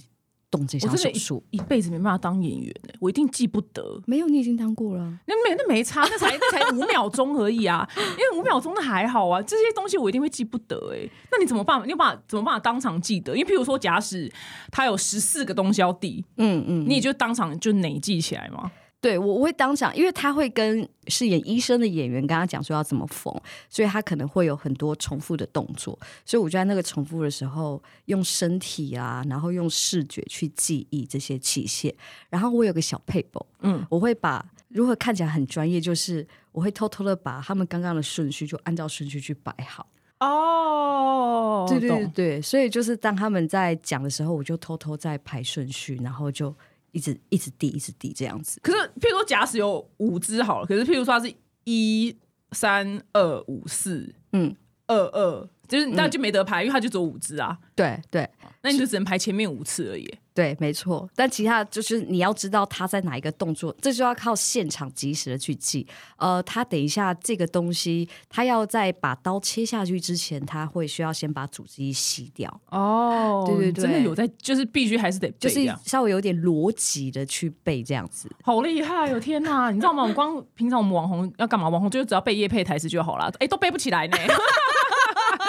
[0.55, 1.43] 动这我真的项手术。
[1.51, 4.01] 一辈子没办法当演员欸，我一定记不得。
[4.05, 5.03] 没有，你已经当过了。
[5.25, 7.87] 那没那没差，那才 才五秒钟而已啊！
[7.97, 11.81] 因为五秒钟那还好啊，这些东西我一定会记不得哎、那你怎么办？
[11.85, 13.35] 你有办法怎么办法当场记得？
[13.35, 14.31] 因为譬如说，假使
[14.71, 18.71] 他有十四个东西要递，嗯嗯，你也就当场就哪记起来吗？
[19.05, 23.31] 对我我会当场，因为他会跟饰演医生的演员跟他讲说要怎么缝，
[23.69, 31.93] 所以他可能会有很多重复的动作，所以我就在那个重复的时候，用身体啊，然后用视觉去记忆这些器械。
[32.31, 39.85] 然后我有个小配宝，嗯，我会把如何看起来很专业，就是我会偷偷的把他们刚刚的顺序就按照顺序去摆好。
[40.19, 46.55] 哦对对对对，所以就是当他们在讲的时候，我就偷偷在排顺序，然后就
[46.95, 48.57] 一直一直递，一直递这样子。
[48.63, 51.33] 可是，譬如说，假使有五只好了，可是譬如说它是
[51.65, 52.15] 一
[52.53, 54.55] 三二五四嗯，
[54.87, 58.29] 二二，就是那就没得排，因为它就只有五只啊，对对。
[58.63, 60.09] 那你就只能排前面五次而已。
[60.35, 61.09] 对，没错。
[61.15, 65.87] 但其他就是你要知道他在哪一个动作，这就要靠现场及时的去记。
[66.17, 75.73] 呃，他等一下这个东西，他要在把刀切下去之前，他会需要先把组织液吸掉，哦对对对真的有在，就是必须还是得就是背。
[75.85, 78.29] 稍微有点逻辑的去背这样子。
[78.43, 79.19] 好厉害哦！
[79.19, 80.03] 天哪，你知道吗？
[80.03, 81.69] 我光平常我们网红要干嘛？
[81.69, 84.17] 网红就只要背叶配台词就好了，哎，都背不起来呢。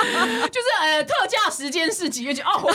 [0.49, 2.41] 就是呃，特价时间是几月几？
[2.41, 2.75] 哦，我光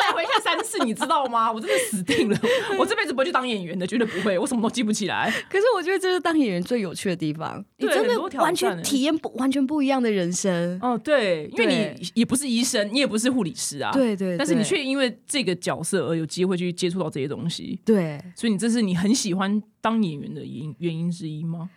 [0.00, 1.52] 来回看三次，你知道吗？
[1.52, 2.36] 我真的死定了！
[2.78, 5.30] 我这辈子不会去当演员的，绝对不会，我什么都记不起来。
[5.48, 10.76] 可是我觉得这是当演员最有趣的地方，你真的完全体验不完全不一样的人生。
[10.82, 21.68] 哦，对，因为你也不是医生，你也不不是护理师啊，对对但是你却因为这个角色而有机会去接触到这些东西，对所以你这是你很喜欢当演员的原因原因之一吗？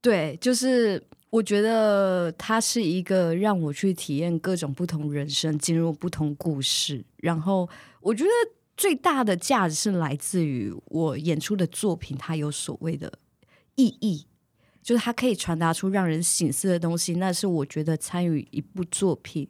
[0.00, 7.04] 对，就是我觉得它是一个让我去体验各种不同人生，进入不同故事。
[7.18, 7.68] 然后
[8.00, 8.30] 我觉得
[8.76, 13.12] 最大的价值是来自于我演出的作品，它有所谓的
[13.74, 14.26] 意义，
[14.82, 17.14] 就是它可以传达出让人醒思的东西。
[17.14, 19.48] 那是我觉得参与一部作品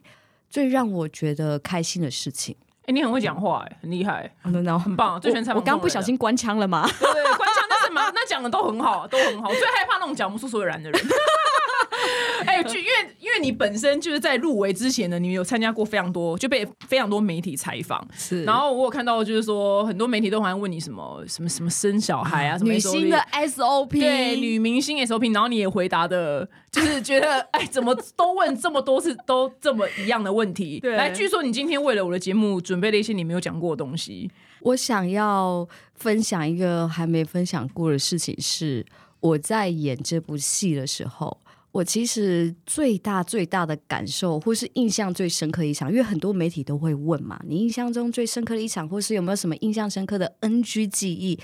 [0.49, 2.55] 最让我觉得开心的事情。
[2.87, 5.21] 哎，你很会讲话，哎，很厉害，真的很棒。
[5.21, 6.89] 最喜欢我刚不小心关枪了吗？
[6.99, 9.49] 对对，关枪那那讲的都很好，都很好。
[9.49, 11.01] 最害怕那种讲不出所有然的人。
[12.45, 18.05] 哎，就因为因为你本身就是在入围之前呢，你有参加过非常多，就被非常多媒体采访。
[18.17, 30.79] 是，然后我有看到，就是说很多媒体都好像问你什么什么什么生小孩啊，什么女星的 SOP，对，女明星 SOP，然后你也回答的，就是觉得哎，怎么都问这么多次，都这么一样的问题。
[30.79, 34.31] 对，来，据说你今天为了我的节目准备了一些你没有讲过的东西。
[34.61, 38.85] 我想要分享一个还没分享过的事情，是
[39.19, 41.37] 我在演这部戏的时候。
[41.71, 51.39] 我其实最大最大的感受，或是印象最深刻的一场，因为很多媒体都会问嘛，你印象中最深刻的一场，或是有没有什么印象深刻的 NG 记忆？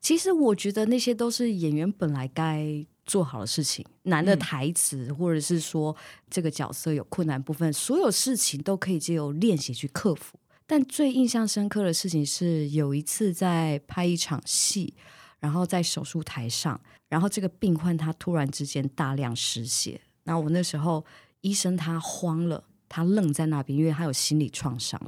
[0.00, 5.94] 其实我觉得那些都是演员本来该做好的事情，难的台词，或者是说
[6.30, 10.38] 这个角色有困难部分，所有事情都可以借由练习去克服。
[10.66, 14.94] 但最印象深刻的事情是，有一次在拍一场戏。
[15.38, 21.04] 然后在手术台上，然后这个病患他突然之间大量失血，那我那时候
[21.42, 25.00] 医生他慌了，他愣在那边，因为他有心理创伤。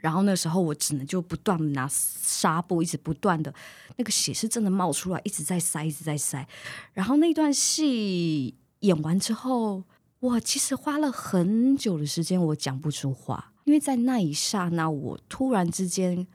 [0.00, 3.52] 然后那时候我只能就不断拿纱布，一直不断的
[3.96, 6.48] 那个血是真的冒出来，一直在塞，一直在塞。
[6.94, 9.82] 然后那段戏演完之后，
[10.20, 16.26] 我其实花了很久的时间，我讲不出话，因为在那一刹那，我突然之间。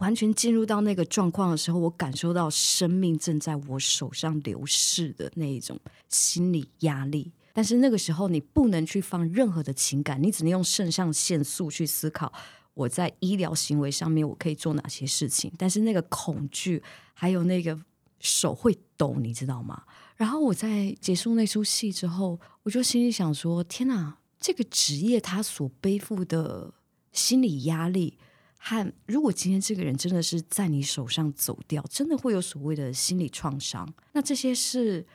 [0.00, 5.78] 完全进入到那个状况的时候，我感受到生命正在我手上流逝的那一种
[6.08, 7.30] 心理压力。
[7.52, 12.32] 但是那个时候，你不能去放任何的情感，你只能用肾上腺素去思考
[12.72, 15.52] 我在医疗行为上面我可以做哪些事情。
[15.58, 17.78] 但是那个恐惧，还有那个
[18.20, 19.82] 手会抖，你知道吗？
[20.16, 26.72] 然后我在结束那出戏之后，我就心里想说：天哪，这个职业他所背负的
[27.12, 28.18] 心理压力。
[28.62, 33.90] 和如果今天这个人真的是在你手上走掉，真的会有所谓的心理创伤。
[34.12, 35.06] 那这些是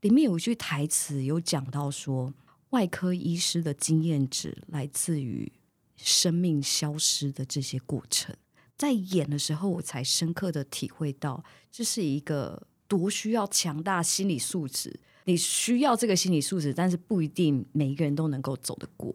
[0.00, 2.34] 里面有一句台词有讲到说，
[2.70, 5.52] 外科医师的经验值来自于
[5.94, 8.34] 生命消失的这些过程。
[8.76, 14.98] 在演的时候，我才深刻的体会到，这是一个多需要强大心理素质。
[15.28, 19.14] 你需要这个心理素质，但是不一定每一个人都能够走得过。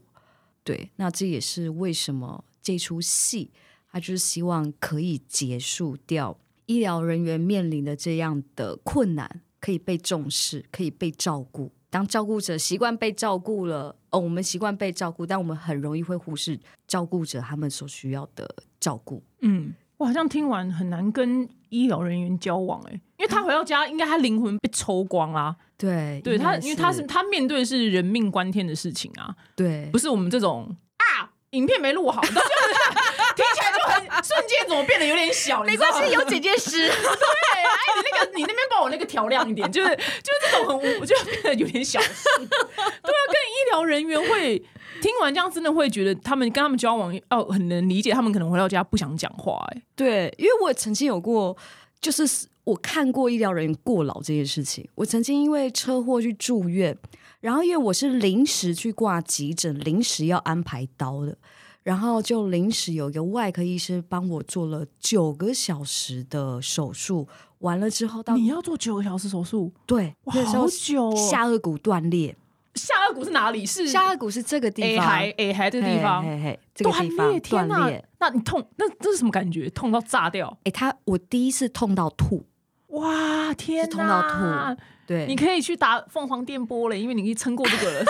[0.63, 3.49] 对，那这也是为什么这出戏。
[3.89, 11.71] 他就是希望可以结束掉医疗人员面临的这样的困难，可以被重视，可以被照顾。
[11.89, 19.23] 当照顾者习惯被照顾了，哦，我们习惯被照顾，但我们很容易会忽视照顾者他们所需要的照顾。
[19.41, 25.55] 嗯，我好像听完很难跟医疗人员交往，哎，因为他回到家，应该他灵魂被抽光啦。
[25.77, 29.33] 对，对他，因为他是他面对是人命关天的事情啊。
[29.55, 34.03] 对，不是我们这种啊，影片没录好， 听起来就很。
[34.23, 35.63] 瞬间怎么变得有点小？
[35.63, 36.71] 没关系，有姐姐师。
[36.87, 37.63] 对，哎，
[37.95, 41.99] 你那个，你那边帮我那个调亮一点，就是就是这种很无，就变得有点小。
[41.99, 42.05] 对
[42.45, 44.59] 啊，跟医疗人员会
[45.01, 49.61] 听完这样，真的会觉得他们跟他们交往，哦，很能理解他们可能回到家不想讲话。
[49.71, 51.55] 哎，对，因为我曾经有过，
[51.99, 52.25] 就是
[52.63, 54.87] 我看过医疗人员过劳这件事情。
[54.95, 56.97] 我曾经因为车祸去住院，
[57.41, 61.37] 然后因为我是临时去挂急诊，临时要安排刀的。
[61.83, 67.27] 然后就临时有一个外科医师帮我做了九个小时的手术，
[67.59, 72.33] 完了之后到你要做九个小时手术，对，好久，下颚骨断裂，
[72.75, 73.65] 下颚骨是哪里？
[73.65, 79.69] 是下颚骨是这个地方 A 海这个地方，嘿嘿，这个地方断裂，那你痛，那这是什么感觉？
[79.71, 80.57] 痛到炸掉？
[80.63, 82.45] 哎，他我第一次痛到吐，
[82.93, 84.81] 哇，天，痛到吐。
[85.05, 88.05] 对，你可以去打凤凰电波了，因为你可以撑过这个了。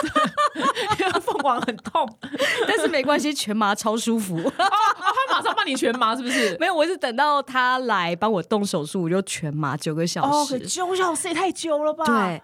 [1.19, 2.07] 凤凰很痛，
[2.67, 4.37] 但是没关系，全麻超舒服。
[4.55, 6.55] 他马上帮你全麻，是不是？
[6.61, 10.59] 没有，我是等到他来帮我动手术，我就全麻九个小时。
[10.59, 12.05] 九小时也太久了吧？
[12.05, 12.41] 对，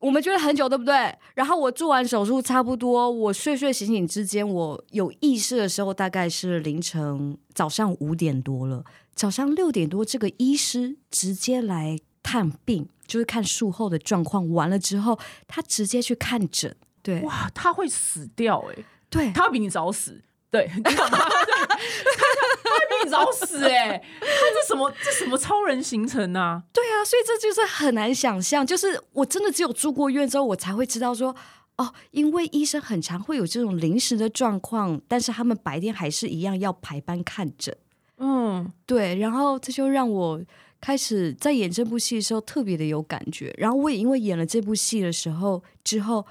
[0.00, 0.94] 我们觉得很久，对不对？
[1.34, 8.84] 然后我做完手术，差不多我睡睡醒醒之间，我有意识的时候，大概是凌晨早上五点多了。
[9.14, 12.88] 早上六点多，这个医师直接来探病。
[13.08, 16.76] 就是看术后的状况，完了之后，他直接去看诊。
[17.02, 20.20] 对，哇，他会死掉哎，对，他比你早死。
[20.52, 20.96] 对，他会
[22.88, 26.62] 比你早死哎、他这什么这什么超人行程啊？
[26.72, 31.36] 对啊，所以这就是很难想象，就是我真的只有住过院之后，我才会知道说，
[31.76, 37.76] 哦，因为医生很常会有这种临时的状况，但是他们白天还是一样要排班看诊。
[38.16, 40.40] 嗯，对，然后这就让我
[40.80, 43.54] 开始在演这部戏的时候特别的有感觉。
[43.58, 46.26] 然后我也因为演了这部戏的时候之后，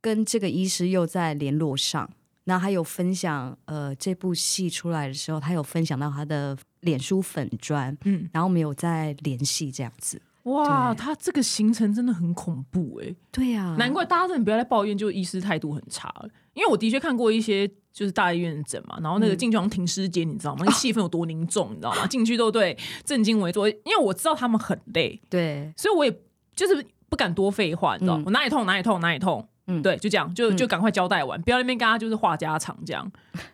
[0.00, 2.10] 跟这个医师又在联络上，
[2.48, 8.22] 然后还有分享呃这部戏出来的时候，他有分享到他的脸书粉砖，嗯。
[8.22, 10.20] 嗯，然后我们有在联系这样子。
[10.44, 16.30] 哇，他这个行程真的很恐怖哎、对呀、难怪大家真的不要再抱怨，就医师态度很差了。
[16.54, 20.64] 因为我的确看过一些就是大医院的诊嘛，然后那个进去好像停尸间，你知道吗？
[20.64, 22.06] 那个气氛有多凝重，你知道吗？
[22.08, 25.70] 进去都对正襟危坐，因为我知道他们很累，对。
[25.76, 26.18] 所以我也
[26.56, 29.46] 就是不敢多废话，你知道我哪里痛哪里痛哪里痛。
[29.68, 33.08] 嗯对，就这样，就就赶快交代完，不要那边跟他就是话家常这样。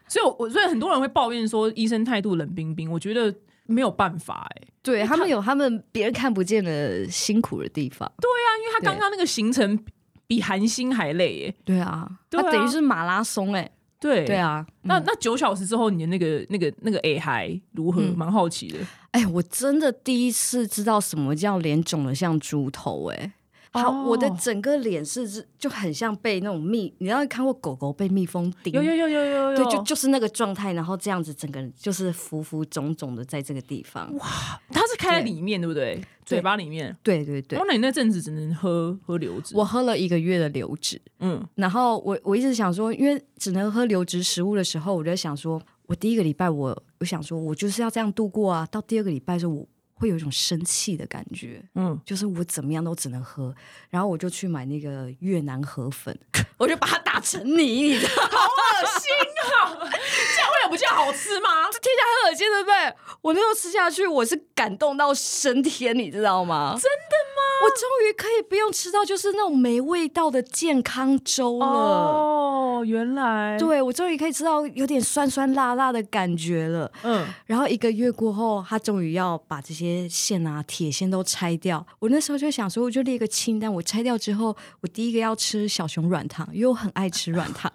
[0.09, 3.35] 所以我，我所以很多人会抱怨说医生态度冷冰冰，我觉得
[3.67, 8.11] 没有办法哎、对，他们有他们别人看不见的辛苦的地方。
[8.21, 9.79] 对啊因为他刚刚那个行程
[10.27, 14.37] 比韩星还累耶、对啊，对啊他等于是马拉松哎、对对。
[14.37, 18.01] 啊，那那九小时之后，你的那个那个那个 A 还如何？
[18.01, 18.79] 嗯蛮好奇的。
[19.11, 23.33] 哎，我真的第一次知道什么叫脸肿的像猪头哎、
[23.75, 34.15] 好，哦我的整个脸是是就很像被那种蜜，你要看过狗狗被蜜蜂叮，有有有有有有，对，就就是那个状态，然后这样子整个人就是浮浮肿肿的在这个地方。
[34.17, 34.27] 哇
[34.71, 36.01] 它是开在里面，对不对？
[36.25, 36.97] 嘴巴里面。
[37.03, 39.57] 对对对哦，，那你那阵子只能喝喝流质。
[39.57, 51.63] 我喝了一个月的流质，嗯然后我我一直想说，因为只能喝流质食物的时候，我就想说，我第一个礼拜我我想说我就是要这样度过啊，到第二个礼拜的时候我会有一种生气的感觉。
[51.75, 53.55] 嗯，就是我怎么样都只能喝，
[53.91, 56.17] 然后我就去买那个越南河粉，
[56.59, 58.45] 我就把它打成泥，你知道 好？
[58.45, 59.11] 恶心
[59.55, 59.91] 啊！
[60.35, 61.71] 这样会有不叫好吃吗？
[61.73, 62.95] 这 听起来很恶心，对不对？
[63.23, 66.73] 我那时候吃下去，我是感动到升天，你知道吗？
[66.75, 67.43] 真的吗？
[67.65, 71.67] 我终于可以不用吃到就是那种没味道的健康粥了。
[71.67, 72.54] 哦，
[72.85, 76.91] 原来，对，我终于可以吃到有点酸酸辣辣的感觉了。
[77.03, 81.85] 嗯，然后一个月过后，他终于要把这些线啊、铁线都拆掉。
[81.99, 87.73] 我那时候就想说，我就列个清单，我拆掉之后，我第一个要吃小熊软糖，因为我很爱吃软糖。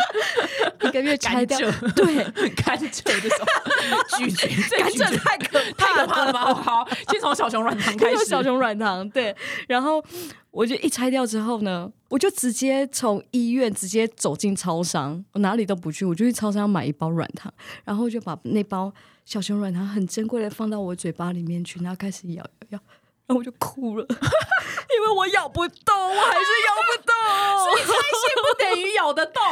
[0.82, 1.58] 一个月拆掉，
[1.94, 3.46] 对，甘蔗这种。
[4.18, 6.32] 拒绝，这甘拒绝蔗太可太可怕了。
[6.32, 6.54] 怕了吧？
[6.54, 8.24] 好，先从小熊软糖开始。
[8.24, 9.34] 小熊软糖，对，
[9.68, 10.02] 然后
[10.50, 17.52] 我就一拆掉之后呢，我就直接从医院直接走进超商，我哪里都不去，我就去超商买一包软糖，
[17.84, 18.92] 然后就把那包
[19.24, 22.80] 小熊软糖很珍贵的放到我嘴巴里面去，然后开始咬咬咬，
[23.26, 27.12] 然后我就哭了， 因为我咬不动，我还是咬不动，
[27.64, 29.42] 所以拆线不等于咬得动。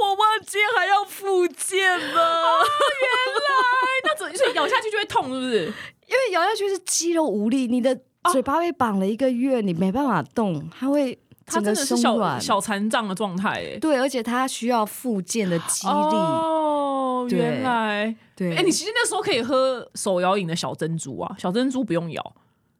[0.00, 2.60] 我忘记还要复健了。
[2.62, 5.64] 哎，那怎就是咬下去就会痛，是不是？
[6.06, 7.98] 因为咬下去是肌肉无力，你的
[8.30, 12.38] 嘴巴被绑了一个月，你没办法动，它会它真的是小。
[12.38, 15.92] 小残障的状态，哎，对，而且它需要复健的肌力。
[15.92, 22.32] 哦，原来，对，哎，你其实那时候可以喝手摇饮的小珍珠啊，小珍珠不用咬。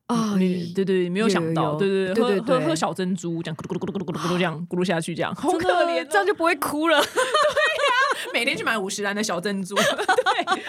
[0.06, 5.34] 啊，你对对，没有想到，对对对对对喝喝喝小珍珠，这样咕噜咕噜咕噜咕噜咕噜这样咕噜下去，这样。
[5.34, 7.00] 好真可怜哦，这样就不会哭了。
[7.02, 7.94] 对呀。
[8.32, 9.84] 每天去买五十兰的小珍珠， 对，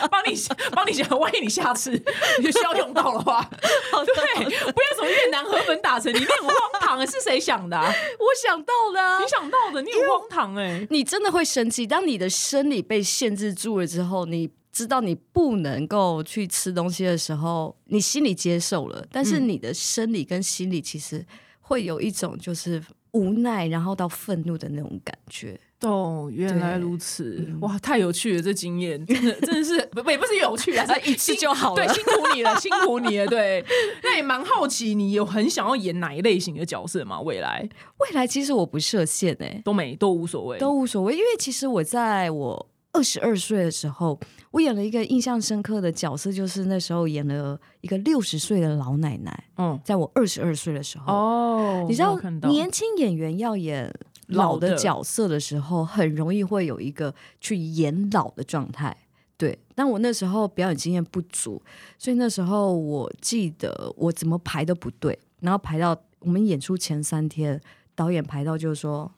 [0.10, 0.36] 帮你
[0.72, 1.92] 帮你想，万一你下次
[2.40, 7.92] 你需要用到的话， 对，不要什么越南河粉打成，你面很荒唐，是谁想的啊？
[8.20, 11.86] 我想到的啊、你想到的，你很荒唐哎，你真的会生气。
[11.88, 21.26] 当你的生理被限制住了之后，你知道你不能够去吃东西的时候，你心里接受了，但是你的生理跟心理其实
[21.62, 25.58] 会有一种就是无奈，然后到愤怒的那种感觉。
[25.80, 33.64] 哦，原来如此，哇，太有趣了，这经验真的真的是不也不是有趣啊，是一次就好了 对，辛苦你了， 辛苦你了，对。
[34.04, 37.22] 那也蛮好奇，你有很想要演哪一类型的角色吗？
[37.22, 44.18] 未来未来其实我不设限哎、都没都无所谓，都无所谓，因为其实我在我二十二岁的时候，
[44.52, 51.14] 我演了一个印象深刻的角色，就是那时候演了一个六十岁的老奶奶，嗯在我二十二岁的时候。
[51.14, 52.18] 哦你知道
[52.50, 53.94] 年轻演员要演
[54.28, 58.96] 老的角色的时候，很容易会有一个去演老的状态。
[59.38, 61.62] 对，但我那时候表演经验不足，
[61.98, 67.60] 所以那时候我记得我怎么排都不对，然后排到我们演出前三天，
[67.94, 69.12] 导演排到就是说，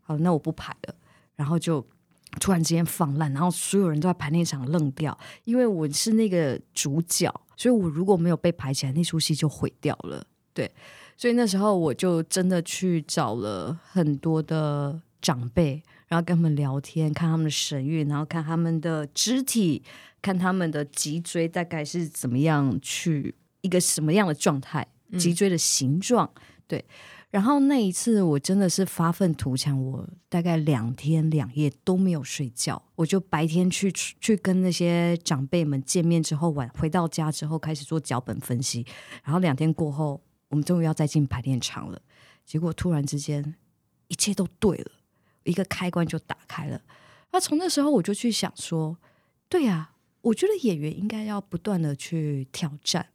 [0.00, 0.94] 好，那我不排了，
[1.36, 1.84] 然后就
[2.40, 10.26] 突然之间放烂，然后所有人都在排练场愣掉，因为我是那个主角，所以我如果没有被排起来，那出戏就毁掉了。
[10.54, 10.70] 对，
[11.16, 19.82] 所以那时候我就真的去找了很多的长辈，然后跟他们聊天，看他们的神韵，然后看他们的肢体，
[20.20, 24.86] 看他们的脊椎大概是怎么样去一个什么样的状态，
[25.18, 26.30] 脊椎的形状，
[26.66, 26.84] 对。
[27.32, 38.84] 然后那一次我真的是发愤图强，我大概两天两夜都没有睡觉，我就白天去去跟那些长辈们见面之后，晚回到家之后开始做脚本分析，
[39.24, 41.98] 然后两天过后，我们终于要再进排练场了，
[42.44, 43.54] 结果突然之间
[44.08, 44.90] 一切都对了，
[45.44, 46.82] 一个开关就打开了。
[47.30, 48.98] 那从那时候我就去想说，
[49.48, 53.06] 对呀，我觉得演员应该要不断的去挑战。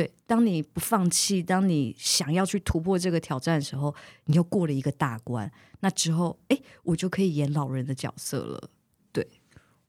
[0.00, 3.94] 对，当你不放弃，当你想要去突破这个挑战的时候，
[4.24, 5.50] 你又过了一个大关。
[5.80, 8.70] 那之后，哎，我就可以演老人的角色了。
[9.12, 9.28] 对，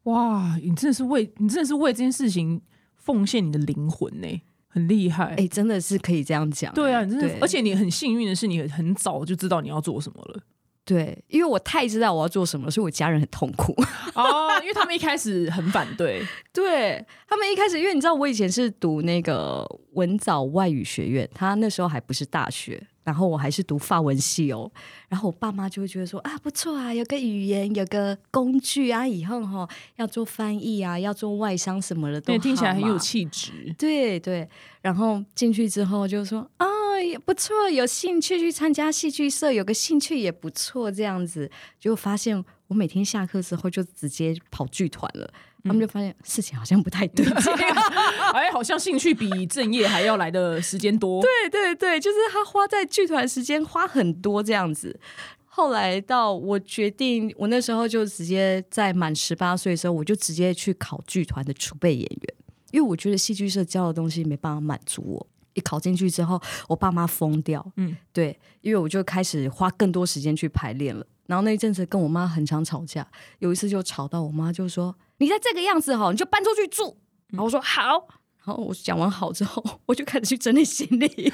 [0.04, 2.62] 哇，你真的是为你真的是为这件事情
[2.98, 4.28] 奉献你的灵魂呢，
[4.68, 5.34] 很厉害。
[5.36, 6.74] 哎，真的是可以这样讲。
[6.74, 10.44] 对啊，真的，而且你很幸运的是，你很早就知道你要做什么了。
[10.92, 13.74] 对，因为我太知道我要做什么，所以我家人很痛苦
[14.14, 16.22] 哦，因为他们一开始很反对，
[16.52, 22.86] 对他们一开始，因为你知道我以前是读那个文藻外语学院，他那时候还不是大学。
[23.04, 24.72] 然后我还是读法文系哦，
[25.10, 33.74] 然后我爸妈就会觉得说啊不错啊，有个语言，有个工具啊，以后哈要做翻译啊，要做外商什么的都听起来很有气质。
[33.76, 34.48] 对对，
[34.84, 36.68] 然后进去之后就说啊
[37.04, 41.50] 也不错，有兴趣去参加戏剧社，有个兴趣也不错，这样子
[41.80, 45.34] 就发现我每天下课之后就直接跑剧团了。
[45.64, 47.54] 他们就发现事情好像不太对劲，
[48.34, 51.22] 哎，好像兴趣比正业还要来的时间多。
[51.22, 55.00] 对对对，就是他花在剧团时间花很多这样子。
[55.46, 62.36] 后来到我决定，我那时候就直接在满十八岁的时候，我就直接去考剧团的储备演员，
[62.72, 65.28] 因为我觉得戏剧社教的东西没办法满足我。
[65.54, 67.66] 一考进去之后，我爸妈疯掉。
[67.78, 71.06] 嗯，对，因为我就开始花更多时间去排练了。
[71.28, 73.08] 然后那一阵子跟我妈很常吵架，
[73.40, 74.96] 有一次就吵到我妈就说。
[75.18, 76.98] 你在这个样子哈，你就搬出去住。
[77.28, 78.08] 然后我说好，
[78.44, 81.32] 然后我讲完好之后， 我就开始去整理行李。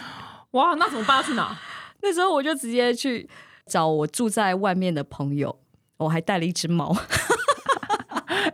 [0.51, 1.57] 哇，那怎么办去哪？
[2.03, 3.27] 那时候我就直接去
[3.65, 5.57] 找我住在外面的朋友，
[5.97, 6.95] 我还带了一只猫，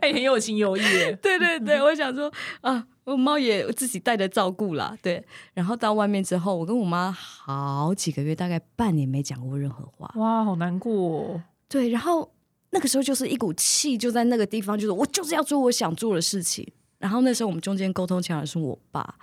[0.04, 0.82] 哎，很有情有义。
[1.22, 2.30] 对对对，我想说
[2.60, 4.96] 啊，我猫也自己带着照顾啦。
[5.00, 5.24] 对，
[5.54, 10.12] 然后到外面之后，我跟我妈好几个月，大概半年没讲过任何话。
[10.16, 11.42] 哇，好难过。
[11.68, 12.30] 对，然后。
[12.70, 16.66] 那个时候就是一股气，就在那个地方，就是我就是要做我想做的事情。
[16.98, 19.14] 然后那时候我们中间沟通起来是我爸，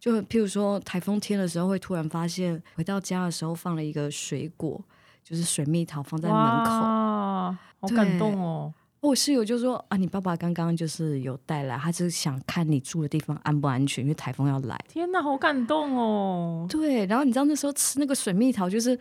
[0.00, 4.82] 就譬如说台风天的时候，会突然发现回到家的时候放了一个水果，
[5.22, 8.74] 就是水蜜桃放在门口，好感动哦。
[9.06, 14.76] 我室友就说啊，你爸爸刚刚就是有带来，他是想看你住的地方安不安全，因为台风要来。
[14.88, 16.66] 天哪，好感动哦。
[16.68, 18.98] 对，然后你知道那时候吃那个水蜜桃就是。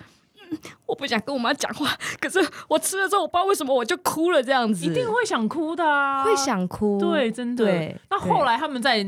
[0.86, 1.90] 我不想跟我妈讲话，
[2.22, 2.38] 可是
[2.70, 5.84] 我吃了之后，我不知道为什么我就哭了，这样子一定会想哭的，
[6.24, 7.66] 会想哭，对，真的。
[8.12, 9.04] 那后来他们在，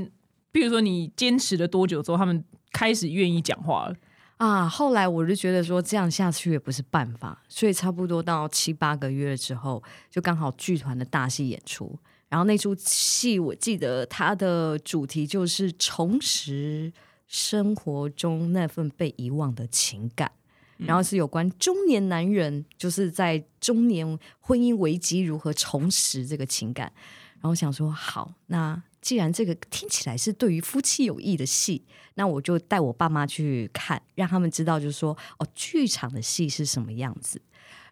[0.52, 3.93] 比如说你坚持了多久之后，他们开始愿意讲话了
[4.38, 4.68] 啊？
[4.68, 11.98] 后来我就觉得说这样下去也不是办法，所以差不多到七八个月之后，就刚好剧团的大戏演出，
[12.30, 16.92] 然后那出戏我记得它的主题就是重拾
[17.28, 20.32] 生活中那份被遗忘的情感。
[20.80, 24.08] 然后是有关中年男人，就是在中年
[24.40, 26.94] 婚姻危机如何重拾这个情感。
[27.42, 31.82] 然后想说，好，那既然这个听起来是对于夫妻有益的戏，
[32.16, 37.41] 那我就带我爸妈去看，让他们知道，就是说，哦，剧场的戏是什么样子。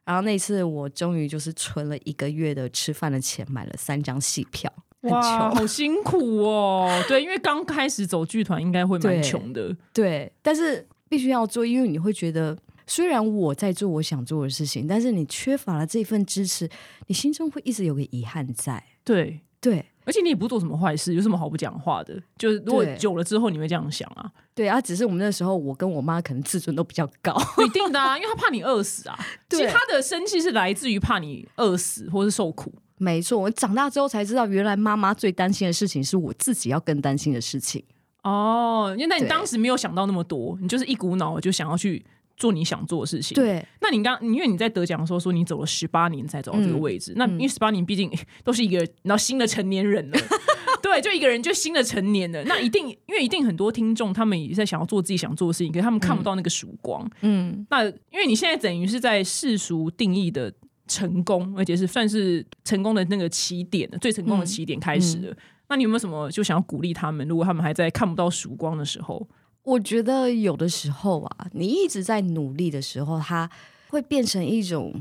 [0.03, 4.69] 然后那次我终于就是存了一个月的吃饭的钱，买了三张戏票。
[5.03, 7.01] 哇，好辛苦哦！
[7.07, 9.73] 对，因为刚开始走剧团，应该会蛮穷的。
[9.93, 12.57] 对，但是必须要做，因为你会觉得。
[12.87, 16.69] 虽然我在做我想做的事情，但是你缺乏了这份支持，
[17.07, 18.83] 你心中会一直有个遗憾在。
[19.05, 22.17] 对对，而且你也不做什么坏事，有什么好不讲话的？
[22.37, 24.31] 就是如果久了之后，你会这样想啊？
[24.53, 27.35] 对啊，只是我们那时候，我跟我妈可能自尊都比较高，
[27.65, 29.19] 一定的啊， 因为她怕你饿死啊。
[29.49, 32.73] 其实她的生气是来自于怕你饿死或是受苦。
[32.97, 37.83] 没错，我长大之后才知道，原来妈妈最担心的事情是我自己要更担心的事情。
[38.23, 42.05] 哦，因为你当时没有想到那么多，你就是一股脑就想要去。
[42.37, 43.35] 做你想做的事情。
[43.35, 48.11] 对，那你刚因为你在得奖的时候说你走了十八年才走到这个位置，那因为十八年毕竟
[48.43, 50.17] 都是一个然后新的成年人了，
[50.83, 57.09] 对，就一个人就新的成年了，那一定因为一定很多听众他们也在想要做自己想做的事情，可是他们看不到那个曙光。
[57.21, 60.53] 嗯，那因为你现在等于是在世俗定义的
[60.87, 65.35] 成功，而且是算是成功的那个起点的最成功的起点开始了。
[65.69, 67.27] 那你有没有什么就想要鼓励他们？
[67.27, 69.27] 如果他们还在看不到曙光的时候？
[69.65, 73.49] 我觉得有的时候啊，你一直在努力的时候，它
[73.89, 74.93] 会变成一种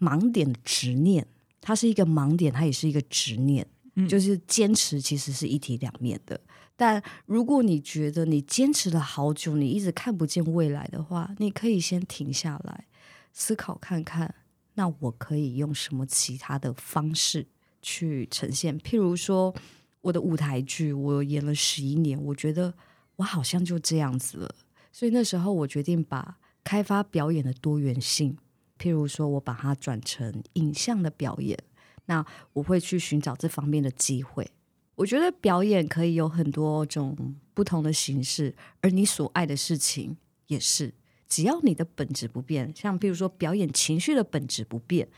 [0.00, 1.26] 盲点的执念，
[1.60, 6.40] 它是一个盲点，它也是一个执念，嗯就是坚持其实是一体两面的。
[6.74, 12.86] 但如果你觉得你坚持了好久，你一直看不见未来的话，你可以先停下来
[13.32, 14.34] 思考看看，
[14.74, 17.46] 那我可以用什么其他的方式
[17.82, 18.80] 去呈现？
[18.80, 19.54] 譬如说，
[20.00, 22.72] 我的舞台剧，我演了十一年，我觉得
[23.16, 24.54] 我好像就这样子了，
[24.90, 28.36] 所以那时候我决定把开发表演的多元性，
[28.78, 31.58] 譬如说我把它转成影像的表演，
[32.06, 34.50] 那我会去寻找这方面的机会。
[34.94, 40.94] 我觉得表演可以有很多种不同的形式，而你所爱的事情也是，
[41.28, 45.08] 只要你的本质不变，像譬如说表演情绪的本质不变，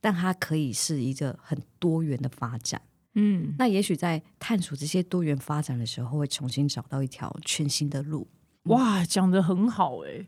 [0.00, 2.80] 但它可以是一个很多元的发展。
[3.14, 8.28] 嗯，那也许在探索这些多元发展的时候，会重新找到一条全新的路。
[8.64, 10.26] 哇，讲的很好哎、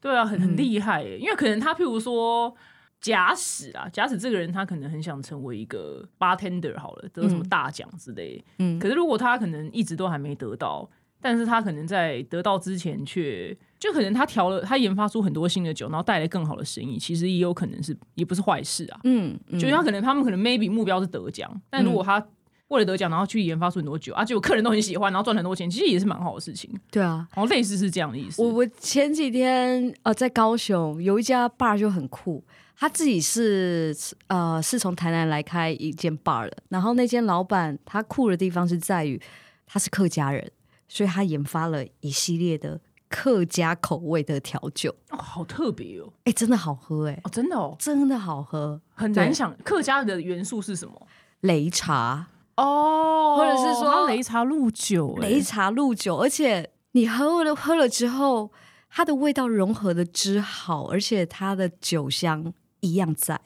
[0.00, 2.56] 对啊，很很厉害哎、因为可能他譬如说。
[3.00, 8.42] 假使啊，假使这个人他可能很想成为一个 bartender 好了，得什么大奖之类。
[8.56, 10.88] 嗯可是如果他可能一直都还没得到，
[11.24, 19.00] 但是他可能在得到之前却就可能他调了，他研发出很多新的酒，然后带来更好的生意，其实也有可能是也不是坏事啊。
[19.04, 22.22] 嗯，嗯就是他可能他们可能 maybe 目标是得奖，但如果他
[22.68, 26.70] 为了得奖，然后去研发出很多酒啊，结果客人都很喜欢，然后赚很多钱，其实也是蛮好的事情。
[26.90, 28.42] 对啊，然后类似是这样的意思。
[28.42, 32.44] 我我前几天呃在高雄有一家 bar 就很酷，
[32.76, 33.96] 他自己是
[34.26, 39.18] 呃是从台南来开一间 bar 的，然后那间老板他酷的地方是在于
[39.66, 40.50] 他是客家人，
[40.88, 51.06] 所以他研发了一系列的客家口味的调酒，哦，好特别哦，哎，真的好喝哎、哦，真的哦，真的好喝，很难想客家的元素是什么？
[51.42, 52.26] 擂茶。
[52.56, 53.36] 哦。
[53.36, 55.28] 或者是说擂茶露酒，哎。
[55.28, 58.52] 擂茶露酒，而且你喝了喝了之后，
[58.90, 63.40] 它的味道融合的之好，而且它的酒香一样在。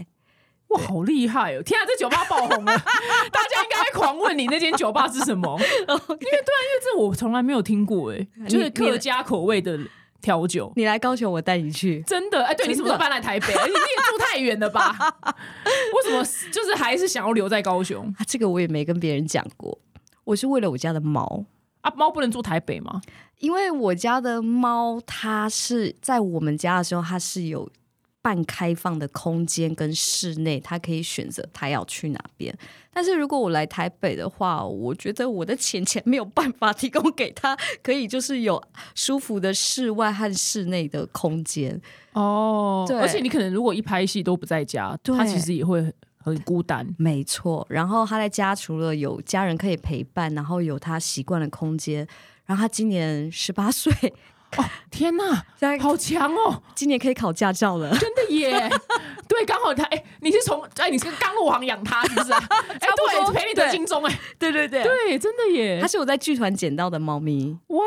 [0.69, 1.63] 哇，好厉害哦！
[1.63, 2.73] 天啊，这酒吧爆红了，
[3.33, 9.79] 大家应该会狂问你那间酒吧是什么， 因为对啊，因为这我从来没有听过，哎，就是你客家口味的
[10.21, 10.71] 调酒。
[10.77, 12.03] 你来高雄，我带你去。
[12.07, 13.47] 真的，哎，对你什么时候搬来台北？
[13.55, 14.95] 而 且你也住太远了吧？
[15.25, 19.79] 为什么就是还是想要留在高雄啊，这个我也没跟别人讲过。
[20.25, 21.45] 我是为了我家的猫，
[21.81, 21.91] 啊？
[21.97, 23.01] 猫不能住台北吗？
[23.39, 27.71] 因为我家的猫它是在我们家的时候，它是有
[28.29, 32.55] 半开放的空间跟室内，他可以选择他要去哪边。
[32.93, 38.63] 但是如果我来台北的话，我觉得我的钱钱没有办法提供给他，可以就是有
[38.95, 41.81] 舒服的室外和室内的空间。
[42.13, 46.87] 哦对而且你可能如果一拍戏都不在家，他其实也会很很孤单。
[46.99, 52.07] 没错，然后他在家除了有家人可以陪伴，然后有他习惯的空间。
[52.45, 53.91] 然后他今年十八岁，
[54.91, 56.63] 天哪，现在好强哦！
[56.75, 57.97] 今年可以考驾照了。
[57.99, 58.69] 真的耶，
[59.29, 62.39] 对，刚好他哎、你是从哎、你是刚入行养他是不是啊？
[62.51, 67.57] 哎、对，陪你得金钟哎、对对对对，真的耶它，是我在剧团捡到的猫咪。
[67.69, 67.85] 哇，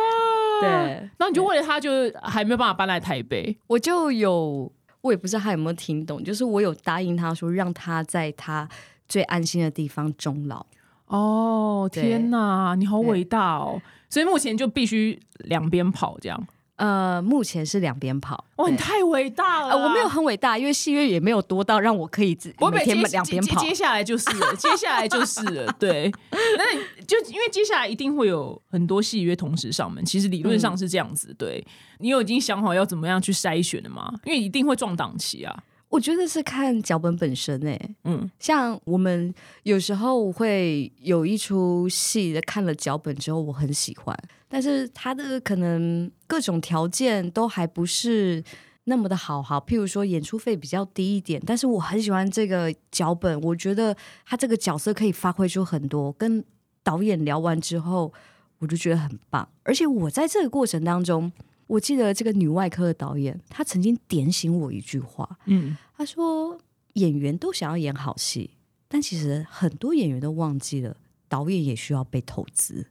[0.61, 1.89] 对，然后你就为了他，就
[2.21, 8.69] 还没有办法搬来台北我就有，我也不知道他有没有听懂，就是我有答应他说，让他在他
[9.09, 10.65] 最安心的地方终老。
[11.11, 13.81] 哦，天哪，你好伟大哦！
[14.09, 16.47] 所以目前就必须两边跑这样，
[16.77, 18.45] 呃，目前是两边跑。
[18.55, 23.75] 哇，你太伟大了啊、呃，我没有很伟大，因为戏约也没有多到让我可以自不会每天接两边跑接接。
[23.75, 26.09] 下来就是了， 接下来就是了，对。
[26.31, 31.35] 那你就因为接下来一定会有很多戏约同时上门，其实理论上是这样子。
[31.37, 31.61] 对
[31.99, 34.13] 你有已经想好要怎么样去筛选了吗？
[34.23, 35.63] 因为一定会撞档期啊。
[35.91, 39.31] 我觉得是看脚本本身诶、嗯，像我们
[39.63, 44.17] 有时候会有一出戏，看了脚本之后我很喜欢，
[44.47, 48.41] 但是它的可能各种条件都还不是
[48.85, 49.59] 那么的好好。
[49.59, 53.93] 譬如说演出费比较低一点，但是我很喜欢这个脚本，我觉得
[54.25, 56.13] 他这个角色可以发挥出很多。
[56.13, 56.41] 跟
[56.81, 58.13] 导演聊完之后，
[58.59, 61.29] 我就觉得很棒，而且我在这个过程当中。
[61.71, 66.59] 我记得这个女外科的导演，她曾经点醒我一句话，嗯，她说
[66.95, 68.57] ：“演员都想要演好戏，
[68.89, 70.97] 但其实很多演员都忘记了，
[71.29, 72.87] 导演也需要被投资。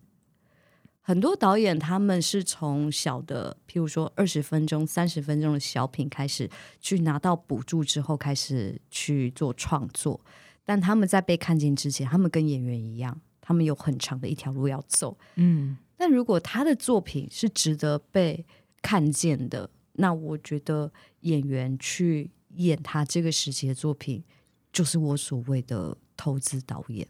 [1.03, 6.49] 很多导演他们是从小的，譬如说二十分钟、三十分钟的小品开始，
[6.81, 10.18] 去拿到补助之后，开始去做创作。
[10.64, 15.18] 但他们在被看见之前，他们跟演员一样，他们有很长的一条路要走。
[15.35, 18.47] 嗯，但如果他的作品是值得被
[18.83, 24.24] 看见的，那我觉得演员去演他这个时期的作品，
[24.72, 27.07] 就是我所谓的投资导演。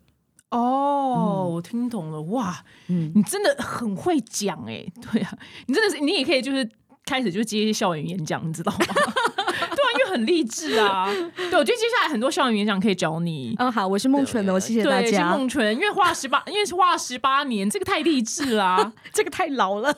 [0.50, 6.68] 哦，我听懂了，哇，嗯，你真的很会讲哎， 对啊，你真的是，你也可以就是
[7.04, 8.78] 开始就接校园演讲，你知道吗？
[8.84, 11.06] 对啊，因为很励志啊。
[11.06, 13.54] 对，我觉得接下来很多校园演讲可以找你。
[13.60, 15.30] 嗯， 好，我是孟纯的，我谢谢大家。
[15.30, 19.96] 孟纯，因为花了十八，因为是花了十八年，这个太励志啦、这个太老了，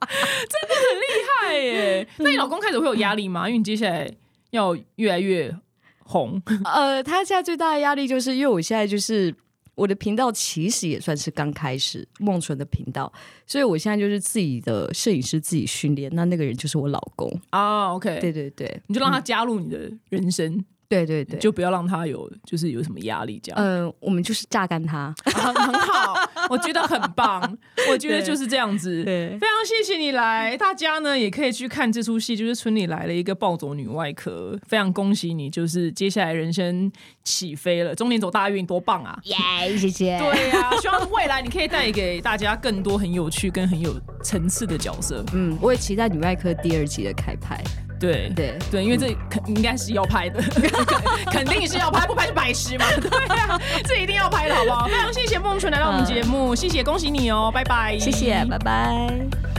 [0.00, 1.06] 厉
[1.40, 2.08] 害耶！
[2.18, 3.48] 那你老公开始会有压力吗？
[3.48, 4.10] 因为你接下来
[4.50, 5.54] 要越来越
[6.04, 9.34] 红，呃，他现在最大的压力就是因为我现在就是
[9.74, 13.12] 我的频道其实也算是刚开始梦纯的频道，
[13.46, 17.32] 所以我现在就是自己的摄影师自己训练，那那个人就是我老公。
[17.50, 23.58] 啊，OK，对对对，你就让他加入你的人生，对对对，就不要让他有就是有什么压力这样。
[23.60, 25.14] 呃，我们就是榨干他。
[25.24, 26.14] 很很好，
[26.48, 27.56] 我觉得很棒，
[27.90, 29.04] 我觉得就是这样子。
[29.04, 36.90] 对非常谢谢你来，大家呢也可以去看这出戏，就是村里来了一个暴走女外科，非常恭喜你，就是接下来人生
[37.22, 39.18] 起飞了，中年走大运，多棒啊！
[39.24, 40.18] 耶，谢谢。
[40.18, 45.24] 对呀、希望未来你可以带给大家更多很有趣跟很有层次的角色。
[45.32, 47.62] 嗯，我也期待女外科第二季的开拍。
[47.98, 50.42] 对对对，因为这肯应该是要拍的，
[51.30, 52.84] 肯定是要拍，不拍就白痴嘛。
[53.00, 54.86] 对啊，这一定要拍的好不好？
[54.86, 59.53] 非常谢谢孟纯来到我们节目，谢谢，恭喜你哦，拜拜，谢谢，拜拜。